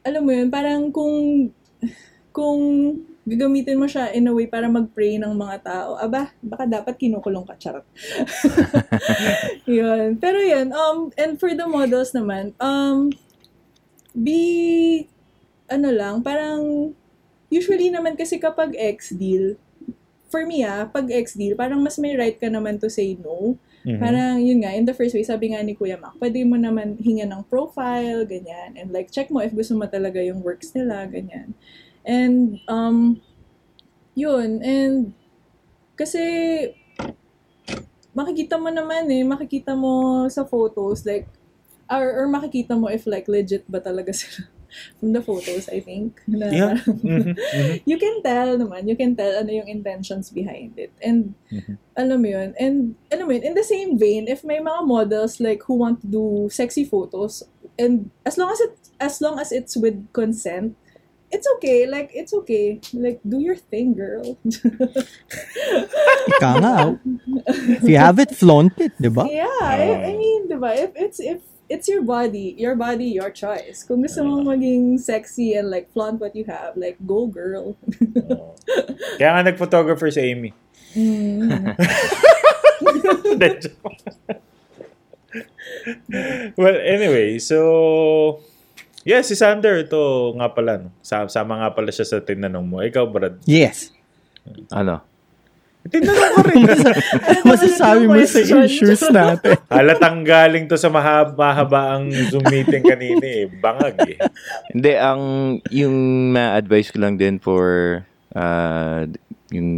[0.05, 1.49] alam mo yun, parang kung,
[2.29, 2.61] kung
[3.29, 7.45] gagamitin mo siya in a way para mag-pray ng mga tao, aba, baka dapat kinukulong
[7.45, 7.85] ka, charot.
[9.69, 10.17] yun.
[10.17, 13.13] Pero yun, um, and for the models naman, um,
[14.17, 15.05] be,
[15.69, 16.91] ano lang, parang,
[17.53, 19.61] usually naman kasi kapag ex-deal,
[20.29, 23.57] for me ah, pag ex-deal, parang mas may right ka naman to say no.
[23.81, 23.97] Mhm.
[23.97, 26.99] Parang, yun nga, in the first way, sabi nga ni Kuya Mac, pwede mo naman
[26.99, 28.75] hinga ng profile, ganyan.
[28.75, 31.55] And like, check mo if gusto mo talaga yung works nila, ganyan.
[32.05, 33.21] And, um,
[34.15, 34.63] yun.
[34.63, 35.13] And,
[35.95, 36.21] kasi,
[38.15, 41.27] makikita mo naman eh, makikita mo sa photos, like,
[41.89, 44.45] or, or makikita mo if like legit ba talaga sila
[45.01, 46.21] from the photos, I think.
[46.29, 46.77] Na Yeah.
[46.85, 47.33] Mhm.
[47.33, 47.33] Mhm.
[47.89, 50.93] you can tell naman, you can tell ano yung intentions behind it.
[51.01, 51.75] And, Mhm.
[51.99, 55.41] alam mo yun, and, alam mo yun, in the same vein, if may mga models
[55.41, 57.43] like who want to do sexy photos,
[57.81, 60.77] and as long as it, as long as it's with consent,
[61.31, 62.81] it's okay, like, it's okay.
[62.93, 64.37] Like, do your thing, girl.
[66.35, 66.99] Ika nga.
[67.79, 69.25] If you have it, flaunt it, di ba?
[69.29, 70.17] yeah, I, I ah.
[70.17, 73.85] mean, diba, if it's, if, it's your body, your body, your choice.
[73.85, 74.57] Kung gusto mong ah.
[74.57, 77.77] maging sexy and like flaunt what you have, like, go girl.
[78.17, 78.57] Oo.
[79.21, 80.51] Kaya nga nag-photographer si Amy.
[80.97, 81.77] Mm.
[86.57, 88.41] Well, anyway, so...
[89.09, 89.97] Yes, si Sander, ito
[90.37, 90.85] nga pala.
[90.85, 90.93] No?
[91.01, 92.77] Sa- Sama nga pala siya sa tinanong mo.
[92.85, 93.41] Ikaw, Brad.
[93.49, 93.89] Yes.
[94.69, 95.01] Ano?
[95.89, 96.61] Tinanong ko rin.
[97.49, 99.57] Masasabi mo sa issues natin.
[99.73, 103.49] Halatang galing to sa mahaba, mahaba ang Zoom meeting kanina eh.
[103.49, 104.17] Bangag eh.
[104.69, 105.21] Hindi, ang
[105.73, 105.95] yung
[106.29, 107.65] ma-advise ko lang din for
[108.37, 109.09] uh,
[109.49, 109.69] yung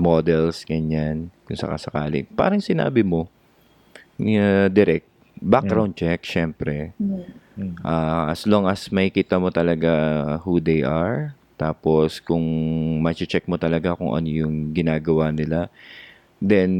[0.00, 2.24] models, ganyan, kung sakasakali.
[2.32, 3.28] Parang sinabi mo,
[4.16, 5.04] uh, direct,
[5.36, 6.96] background check, syempre.
[7.58, 7.74] Mm.
[7.82, 9.90] Ah, as long as may kita mo talaga
[10.46, 12.46] who they are, tapos kung
[13.02, 15.66] ma-check mo talaga kung ano yung ginagawa nila,
[16.38, 16.70] then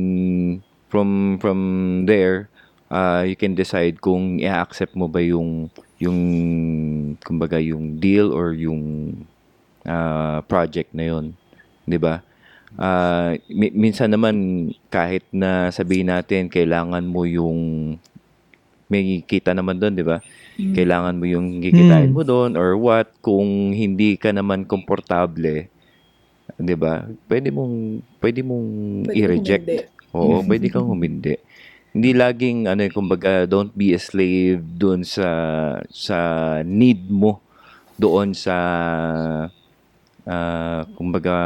[0.87, 1.59] from from
[2.07, 2.47] there,
[2.95, 5.67] ah, you can decide kung i-accept mo ba yung
[5.99, 6.19] yung
[7.27, 9.13] kumbaga yung deal or yung
[9.83, 11.35] ah, project na yon,
[11.91, 12.23] 'di ba?
[13.49, 17.97] Mi- minsan naman kahit na sabihin natin kailangan mo yung
[18.89, 20.23] may kita naman doon, 'di ba?
[20.59, 22.17] Kailangan mo yung kikitain Hmm.
[22.19, 25.71] mo doon or what kung hindi ka naman komportable,
[26.53, 27.07] 'di ba?
[27.25, 27.75] Pwede mong
[28.19, 28.67] pwede mong
[29.07, 29.63] Pwede i-reject.
[29.65, 30.11] humindi.
[30.11, 31.39] Oo, pwede kang humindi.
[31.89, 35.31] Hindi laging ano eh, kumbaga don't be a slave doon sa
[35.89, 36.19] sa
[36.61, 37.39] need mo
[37.95, 38.57] doon sa
[40.27, 41.37] ah, kumbaga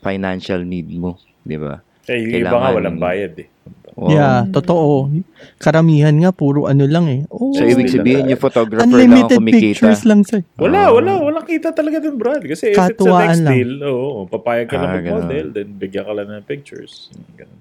[0.00, 1.82] financial need mo, 'di ba?
[2.06, 3.48] Eh, yung iba nga Kailangan- walang bayad eh.
[3.96, 4.12] Oo.
[4.12, 5.08] Yeah, totoo.
[5.56, 7.20] Karamihan nga, puro ano lang eh.
[7.32, 9.56] Oh, So, ibig sabihin, yung photographer lang ang unlimited kumikita.
[9.72, 10.88] pictures lang sa Wala, Ah.
[10.92, 11.12] wala.
[11.16, 12.44] Walang kita talaga dun, Brad.
[12.44, 13.52] Kasi if it's a next lang.
[13.56, 17.08] deal, oo, papayag ka Ah, lang mag-model, then bigyan ka lang ng pictures.
[17.34, 17.56] Ganun.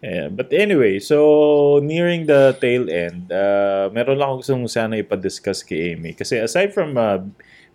[0.00, 1.20] Yeah, but anyway, so
[1.78, 6.16] nearing the tail end, uh, meron lang ako gustong sana ipa-discuss kay Amy.
[6.16, 7.20] Kasi aside from uh,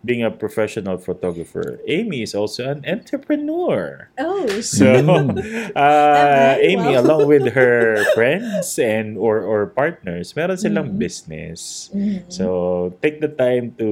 [0.06, 4.10] being a professional photographer, Amy is also an entrepreneur.
[4.22, 5.74] Oh, So, Mm.
[5.76, 7.02] uh, Amy, wow.
[7.02, 11.00] along with her friends and or or partners, meron silang Mm.
[11.02, 11.90] business.
[11.92, 12.30] Mhm.
[12.30, 13.90] So, take the time to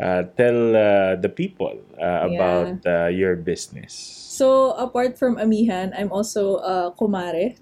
[0.00, 2.32] uh, tell uh, the people uh, Yeah.
[2.32, 3.92] about uh, your business.
[4.40, 7.52] So, apart from Amihan, I'm also a kumare.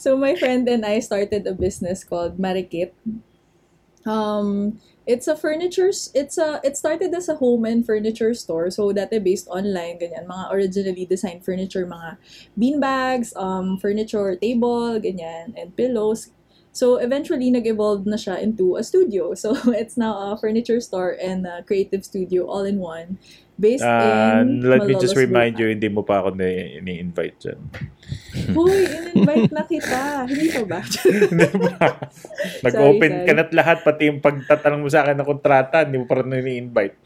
[0.00, 2.96] so, my friend and I started a business called Marikit.
[4.06, 8.70] Um, it's a furniture, it's a, it started as a home and furniture store.
[8.70, 12.16] So, dati based online, ganyan, mga originally designed furniture, mga
[12.58, 16.30] beanbags, um, furniture table, ganyan, and pillows.
[16.72, 19.36] So, eventually, nag-evolve na siya into a studio.
[19.36, 23.20] So, it's now a furniture store and a creative studio all in one.
[23.54, 25.74] Based Uh, in let me just Malolos, remind you, Bulacan.
[25.76, 27.60] hindi mo pa ako ni- ni-invite dyan.
[28.56, 30.24] Hoy, in-invite na kita.
[30.24, 30.80] Hindi pa ba?
[32.64, 36.24] Nag-open ka na't lahat, pati yung pagtatanong mo sa akin ng kontrata, hindi mo pa
[36.24, 36.96] rin ni-invite.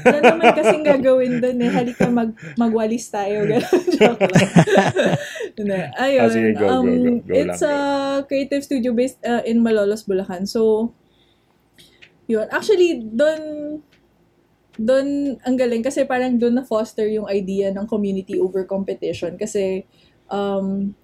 [0.00, 1.70] Wala naman kasing gagawin doon eh.
[1.70, 3.44] Halika mag, magwalis tayo.
[3.44, 3.84] Ganun.
[3.92, 4.50] Joke lang.
[5.60, 5.80] Hindi.
[6.04, 6.20] Ayun.
[6.24, 7.10] Ah, sige, go, go, um, go.
[7.28, 10.48] Go it's lang, a creative studio based uh, in Malolos, Bulacan.
[10.48, 10.92] So,
[12.24, 12.48] yun.
[12.48, 13.40] Actually, doon
[14.80, 19.84] doon ang galing kasi parang doon na foster yung idea ng community over competition kasi
[20.32, 20.96] um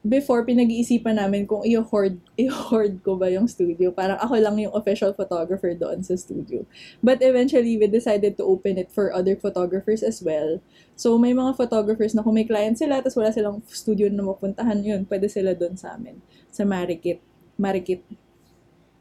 [0.00, 5.12] before pinag-iisipan namin kung i-hoard i-hoard ko ba yung studio parang ako lang yung official
[5.12, 6.64] photographer doon sa studio
[7.04, 10.56] but eventually we decided to open it for other photographers as well
[10.96, 14.80] so may mga photographers na kung may client sila tapos wala silang studio na mapuntahan
[14.80, 16.16] yun pwede sila doon sa amin
[16.48, 17.20] sa Marikit
[17.60, 18.00] Marikit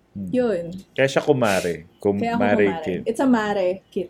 [0.09, 0.25] Hmm.
[0.33, 0.65] yun
[0.97, 1.85] Kaya siya kumare.
[2.01, 2.95] kaya ako Kumare kumare.
[3.05, 4.09] It's a Mare kit.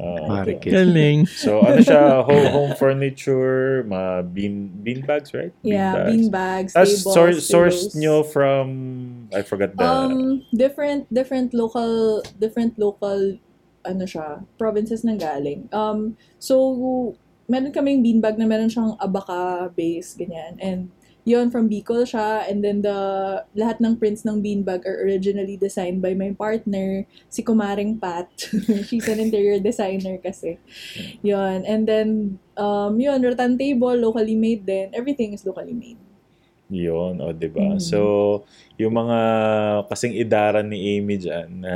[0.00, 0.26] Oo.
[0.28, 0.72] Mare kid.
[0.72, 1.28] Galing.
[1.28, 5.52] So, ano siya, home, home furniture, mga bean, bean bags, right?
[5.60, 8.66] Yeah, bean bags, Tapos, tables, source, sourced nyo from,
[9.34, 13.36] I forgot the, Um, different, different local, different local,
[13.84, 15.68] ano siya, provinces nang galing.
[15.74, 17.14] Um, so,
[17.50, 20.56] meron kaming beanbag na meron siyang abaka base, ganyan.
[20.62, 20.88] And,
[21.22, 22.46] yon from Bicol siya.
[22.50, 22.98] And then, the,
[23.54, 28.30] lahat ng prints ng beanbag are originally designed by my partner, si Kumaring Pat.
[28.88, 30.58] She's an interior designer kasi.
[31.22, 31.62] Yon.
[31.66, 32.08] And then,
[32.58, 34.90] um, yun, rattan table, locally made din.
[34.92, 36.00] Everything is locally made.
[36.72, 37.76] Yun, o, di ba?
[37.76, 37.82] Mm.
[37.84, 38.00] So,
[38.80, 39.18] yung mga
[39.92, 41.74] kasing idaran ni Amy dyan na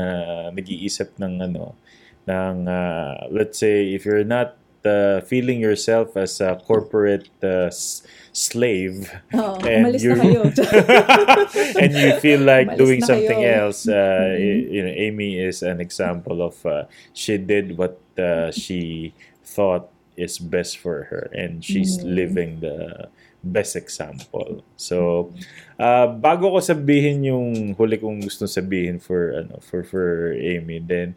[0.51, 1.77] nag-iisip ng ano,
[2.25, 8.07] ng, ah, let's say, if you're not uh, feeling yourself as a corporate uh, s-
[8.31, 10.15] slave, Oo, And you-
[11.83, 13.67] and you feel like Umalis doing something kayo.
[13.69, 13.93] else, uh,
[14.33, 14.39] Mhm.
[14.39, 19.13] y- you know, Amy is an example of uh, she did what uh, she
[19.45, 22.09] thought is best for her, and she's Mhm.
[22.09, 23.09] living the
[23.45, 24.65] best example.
[24.75, 25.31] So,
[25.79, 31.15] uh, bago ko sabihin yung huli kong gusto sabihin for ano for for Amy, then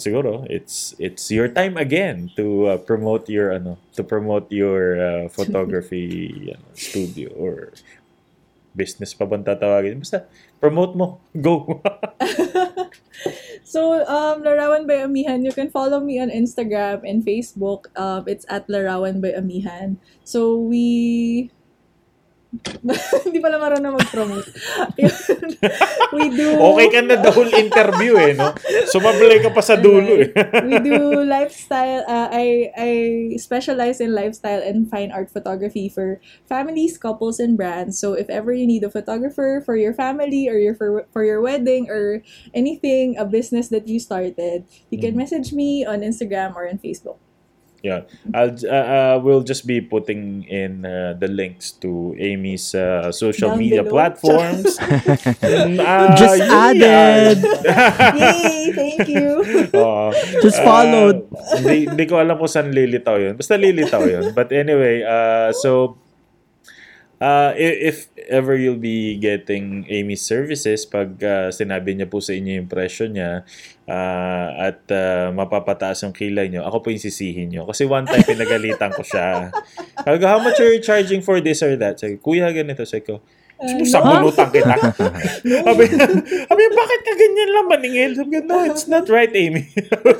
[0.00, 5.24] siguro it's it's your time again to uh, promote your ano to promote your uh,
[5.28, 7.76] photography ano, studio or
[8.72, 10.00] business pa bang tatawagin?
[10.00, 10.24] Basta,
[10.60, 11.20] promote mo.
[11.36, 11.80] Go.
[13.72, 17.88] So, um, Larawan by Amihan, you can follow me on Instagram and Facebook.
[17.96, 19.96] Um, it's at Larawan by Amihan.
[20.28, 21.48] So, we...
[23.24, 24.44] Hindi pala marunong mag-promote.
[26.16, 26.52] we do...
[26.60, 28.52] okay ka na the whole interview eh, no?
[28.92, 30.28] Sumablay ka pa sa dulo eh.
[30.68, 32.04] we do lifestyle.
[32.04, 32.90] Uh, I I
[33.40, 37.96] specialize in lifestyle and fine art photography for families, couples, and brands.
[37.96, 41.40] So if ever you need a photographer for your family or your for for your
[41.40, 42.20] wedding or
[42.52, 45.24] anything, a business that you started, you can Mhm.
[45.24, 47.16] message me on Instagram or on Facebook.
[47.82, 48.06] Yeah.
[48.30, 53.50] I'll, uh, uh, we'll just be putting in uh, the links to Amy's uh, social
[53.50, 53.90] Down media below.
[53.98, 54.78] platforms.
[55.42, 57.38] Mm, ah, Just yun added.
[58.22, 58.72] Yay!
[58.72, 59.42] Thank you.
[59.74, 60.14] Oo.
[60.40, 61.26] Just followed.
[61.58, 63.34] Hindi, hindi ko alam kung saan lilitaw yun.
[63.34, 64.30] Basta lilitaw yun.
[64.32, 65.98] But anyway, uh, so,
[67.22, 72.58] uh, if ever you'll be getting Amy's services, pag uh, sinabi niya po sa inyo
[72.58, 73.46] yung presyo niya,
[73.86, 77.62] uh, at uh, mapapataas yung kilay niyo, ako po yung sisihin niyo.
[77.70, 79.54] Kasi one time pinagalitan ko siya.
[80.04, 82.02] Sabi ko, how much are you charging for this or that?
[82.02, 82.82] Sabi ko, kuya, ganito.
[82.82, 83.22] Sabi ko,
[83.84, 84.74] Sa bulutan kita.
[85.66, 85.84] sabi,
[86.44, 88.10] sabi, bakit ka ganyan lang maningil?
[88.12, 89.70] Sabi no, it's not right, Amy.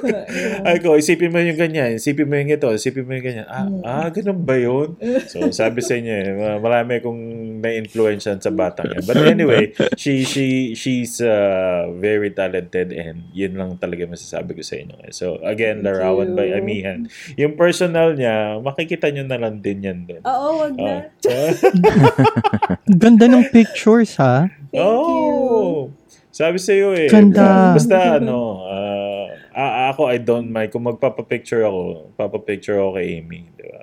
[0.66, 3.46] Ay ko, isipin mo yung ganyan, isipin mo yung ito, isipin mo yung ganyan.
[3.46, 3.82] Ah, Mm.
[3.82, 4.94] ah ganun ba yun?
[5.26, 7.20] So, sabi sa inyo, eh, ma- marami kong
[7.58, 9.02] na-influensyan sa batang yan.
[9.02, 14.76] But anyway, she she she's uh, very talented and yun lang talaga masasabi ko sa
[14.76, 14.96] inyo.
[15.00, 15.10] eh.
[15.10, 16.52] So, again, Larawan by.
[16.52, 17.08] Amihan.
[17.34, 20.20] Yung personal niya, makikita nyo na lang din yan doon.
[20.22, 21.08] Oo, wag na.
[23.02, 24.52] Ganda ng pictures, ha?
[24.68, 25.32] Thank you.
[25.32, 25.80] oh,
[26.28, 27.08] Sabi sa iyo eh.
[27.08, 27.76] Ganda.
[27.76, 33.52] Basta ano, ah, a- ako I don't mind kung magpapa-picture ako, papapicture ako kay Amy,
[33.52, 33.80] di ba?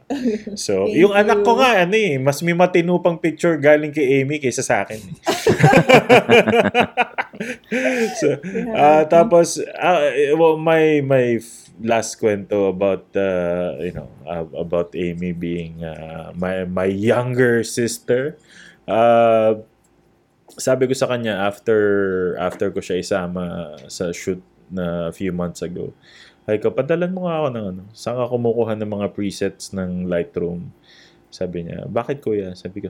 [0.57, 1.59] So, Thank yung anak ko you.
[1.61, 4.97] nga ano eh, mas may matino pang picture galing kay Amy kaysa sa akin.
[4.97, 5.13] eh.
[8.19, 8.27] so,
[8.73, 11.37] ah, tapos ah, eh, well, my my
[11.79, 18.37] last kwento about uh, you know, uh, about Amy being uh, my my younger sister.
[18.89, 19.61] Uh,
[20.57, 21.79] sabi ko sa kanya after
[22.41, 24.41] after ko siya isama sa shoot
[24.73, 25.93] na few months ago.
[26.49, 30.09] Ay ko, padalan mo nga ako ng ano, saan ka kumukuha ng mga presets ng
[30.09, 30.73] Lightroom?
[31.29, 32.57] Sabi niya, bakit kuya?
[32.57, 32.89] Sabi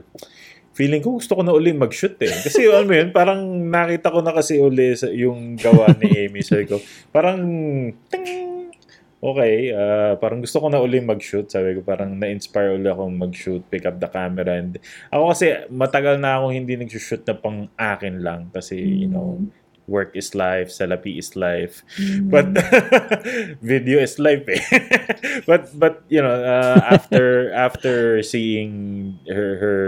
[0.72, 2.32] feeling ko gusto ko na uli mag-shoot eh.
[2.48, 6.40] Kasi ano yun, parang nakita ko na kasi uli yung gawa ni Amy.
[6.40, 6.80] Sabi ko,
[7.12, 7.36] parang,
[8.08, 8.39] ting!
[9.20, 11.44] Okay, ah, parang gusto ko na uli mag-shoot.
[11.44, 14.56] Sabi ko, parang na-inspire uli akong mag-shoot, pick up the camera.
[14.56, 14.80] And
[15.12, 18.48] ako kasi, matagal na akong hindi nag-shoot na pang akin lang.
[18.48, 19.36] Kasi, you know,
[19.90, 21.82] work is life, salapi is life.
[22.30, 22.54] But
[23.60, 24.62] video is life eh.
[25.50, 29.80] but but you know, uh, after after seeing her her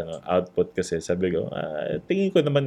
[0.00, 2.64] ano output kasi sabi ko, ah, tingin ko naman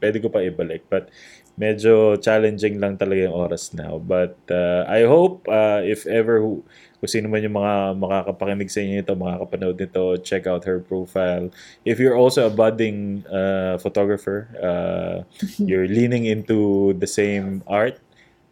[0.00, 1.12] pwede ko pa ibalik but
[1.60, 4.00] medyo challenging lang talaga yung oras now.
[4.00, 6.64] But uh, I hope uh, if ever who,
[7.00, 11.48] kung sino man yung mga makakapakinig sa inyo ito, makakapanood nito, check out her profile.
[11.88, 15.24] If you're also a budding uh, photographer, uh,
[15.56, 17.96] you're leaning into the same art,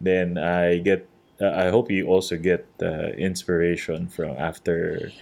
[0.01, 1.05] then I get,
[1.37, 5.13] uh, I hope you also get uh, inspiration from after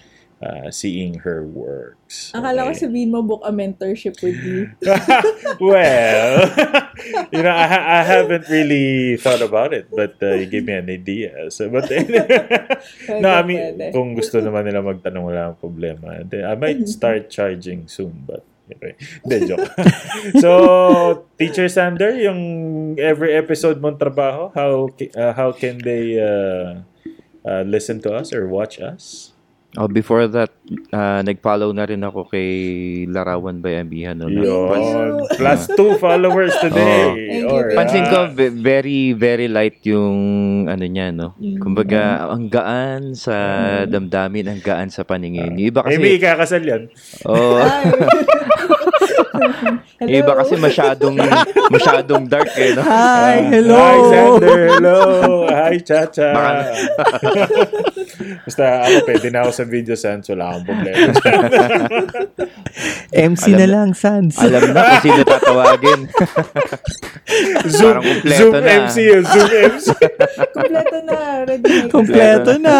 [0.41, 2.31] uh, seeing her works.
[2.33, 2.81] Akala ko Okay?
[2.87, 4.69] sabihin mo book a mentorship with you.
[5.61, 6.45] well,
[7.33, 10.89] you know, I, I haven't really thought about it, but uh, you gave me an
[10.89, 11.49] idea.
[11.49, 11.89] So, but
[13.23, 13.93] no, I mean, Pwede.
[13.93, 16.21] kung gusto naman nila magtanong, wala akong problema.
[16.21, 18.95] I might start charging soon, but anyway.
[19.23, 19.67] Hindi, joke.
[20.39, 22.39] so, Teacher Sander, yung
[22.99, 26.83] every episode mong trabaho, how uh, how can they uh,
[27.47, 29.33] uh, listen to us or watch us?
[29.75, 30.55] Oh, before that,
[30.95, 32.47] ah, nag-follow na rin ako kay
[33.11, 34.15] Larawan by Amihan.
[34.15, 34.31] No?
[34.31, 35.27] Yun.
[35.35, 37.11] Plus two followers today.
[37.11, 37.75] Thank you, Alright.
[37.75, 40.17] Pansin ko, ve- very, very light yung
[40.71, 41.35] ano niya, no?
[41.37, 41.59] Mm.
[41.59, 43.35] Kumbaga, ang gaan sa
[43.83, 45.51] damdamin, ang gaan sa paningin.
[45.59, 46.83] Yung iba kasi, ikakasal yan.
[47.27, 47.59] oh.
[49.97, 50.13] Hello.
[50.13, 51.15] iba kasi masyadong,
[51.69, 52.81] masyadong dark, eh, no?
[52.85, 53.77] Hi, hello.
[53.77, 54.59] Hi, Sander.
[54.69, 54.97] Hello.
[55.49, 56.29] Hi, Chacha.
[56.33, 56.73] Baka-
[58.45, 60.25] Basta ako, pwede na ako sa video sans.
[60.29, 61.07] Wala akong problema.
[63.31, 64.33] MC Alam- na lang, Sans.
[64.37, 66.01] Alam na kung sino tatawagin.
[67.77, 68.69] Zoom, Zoom na.
[68.85, 69.23] MC yun.
[69.23, 69.87] Zoom MC.
[70.53, 71.17] Kompleto na.
[71.43, 71.87] Ready na.
[71.89, 72.77] Kompleto na.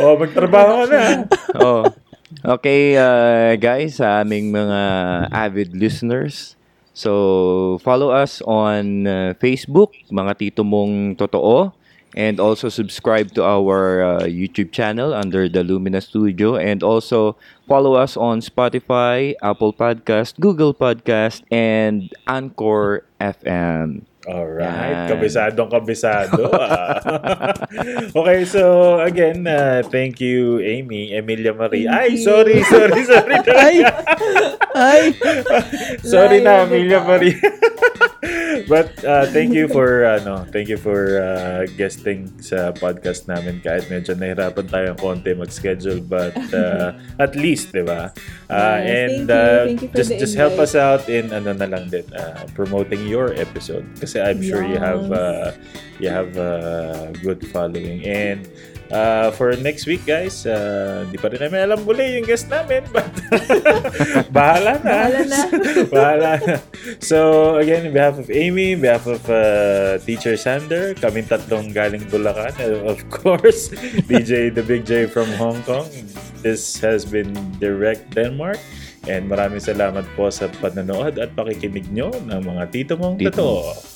[0.00, 1.02] oh, magtrabaho ka na.
[1.58, 1.84] oh.
[2.44, 4.80] Okay, uh, guys, sa aming mga
[5.32, 6.60] avid listeners.
[6.92, 11.72] So, follow us on uh, Facebook, mga tito mong totoo.
[12.12, 16.60] And also subscribe to our uh, YouTube channel under the Lumina Studio.
[16.60, 24.04] And also follow us on Spotify, Apple Podcast, Google Podcast, and Anchor FM.
[24.24, 25.04] Alright.
[25.04, 25.08] Yan.
[25.12, 26.48] Kabisadong kabisado.
[26.56, 26.96] ah.
[28.24, 31.84] okay, so again, uh, thank you, Amy, Emilia Marie.
[31.84, 33.36] Ay, sorry, sorry, sorry.
[33.52, 33.84] Ay,
[34.74, 35.02] ay.
[36.00, 37.06] Sorry na, Emilia ka.
[37.06, 37.36] Marie.
[38.64, 43.92] But uh, thank you for ano, thank you for uh, guesting sa podcast namin kahit
[43.92, 48.08] medyo nahirapan tayong konti mag-schedule but uh, at least, 'di ba?
[48.48, 49.34] Uh, Yes, and thank you.
[49.34, 52.46] uh, Thank you for just just help us out in ano na lang din uh,
[52.56, 55.18] promoting your episode kasi I'm sure you have Yes.
[55.18, 55.48] uh,
[55.98, 58.46] you have uh, good following and
[58.92, 62.84] Uh, for next week, guys, uh, di pa rin namin alam muli yung guest namin,
[62.94, 63.08] but
[64.36, 65.08] bahala na.
[65.08, 65.40] Bahala na.
[65.94, 66.56] bahala na.
[67.00, 72.04] So, again, in behalf of Amy, in behalf of uh, Teacher Sander, kaming tatlong galing
[72.12, 73.72] Bulacan, and of course,
[74.04, 75.88] DJ The Big J from Hong Kong.
[76.44, 78.60] This has been Direct Denmark.
[79.08, 83.32] And maraming salamat po sa panonood at pakikinig nyo ng mga tito mong Tito.
[83.32, 83.93] totoo.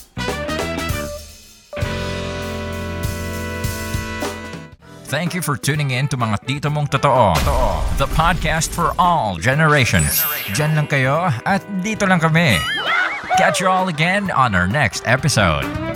[5.08, 7.32] Thank you for tuning in to mga tito mong totoo.
[7.96, 10.20] The podcast for all generations.
[10.52, 12.60] Diyan lang kayo at dito lang kami.
[13.40, 15.87] Catch you all again on our next episode.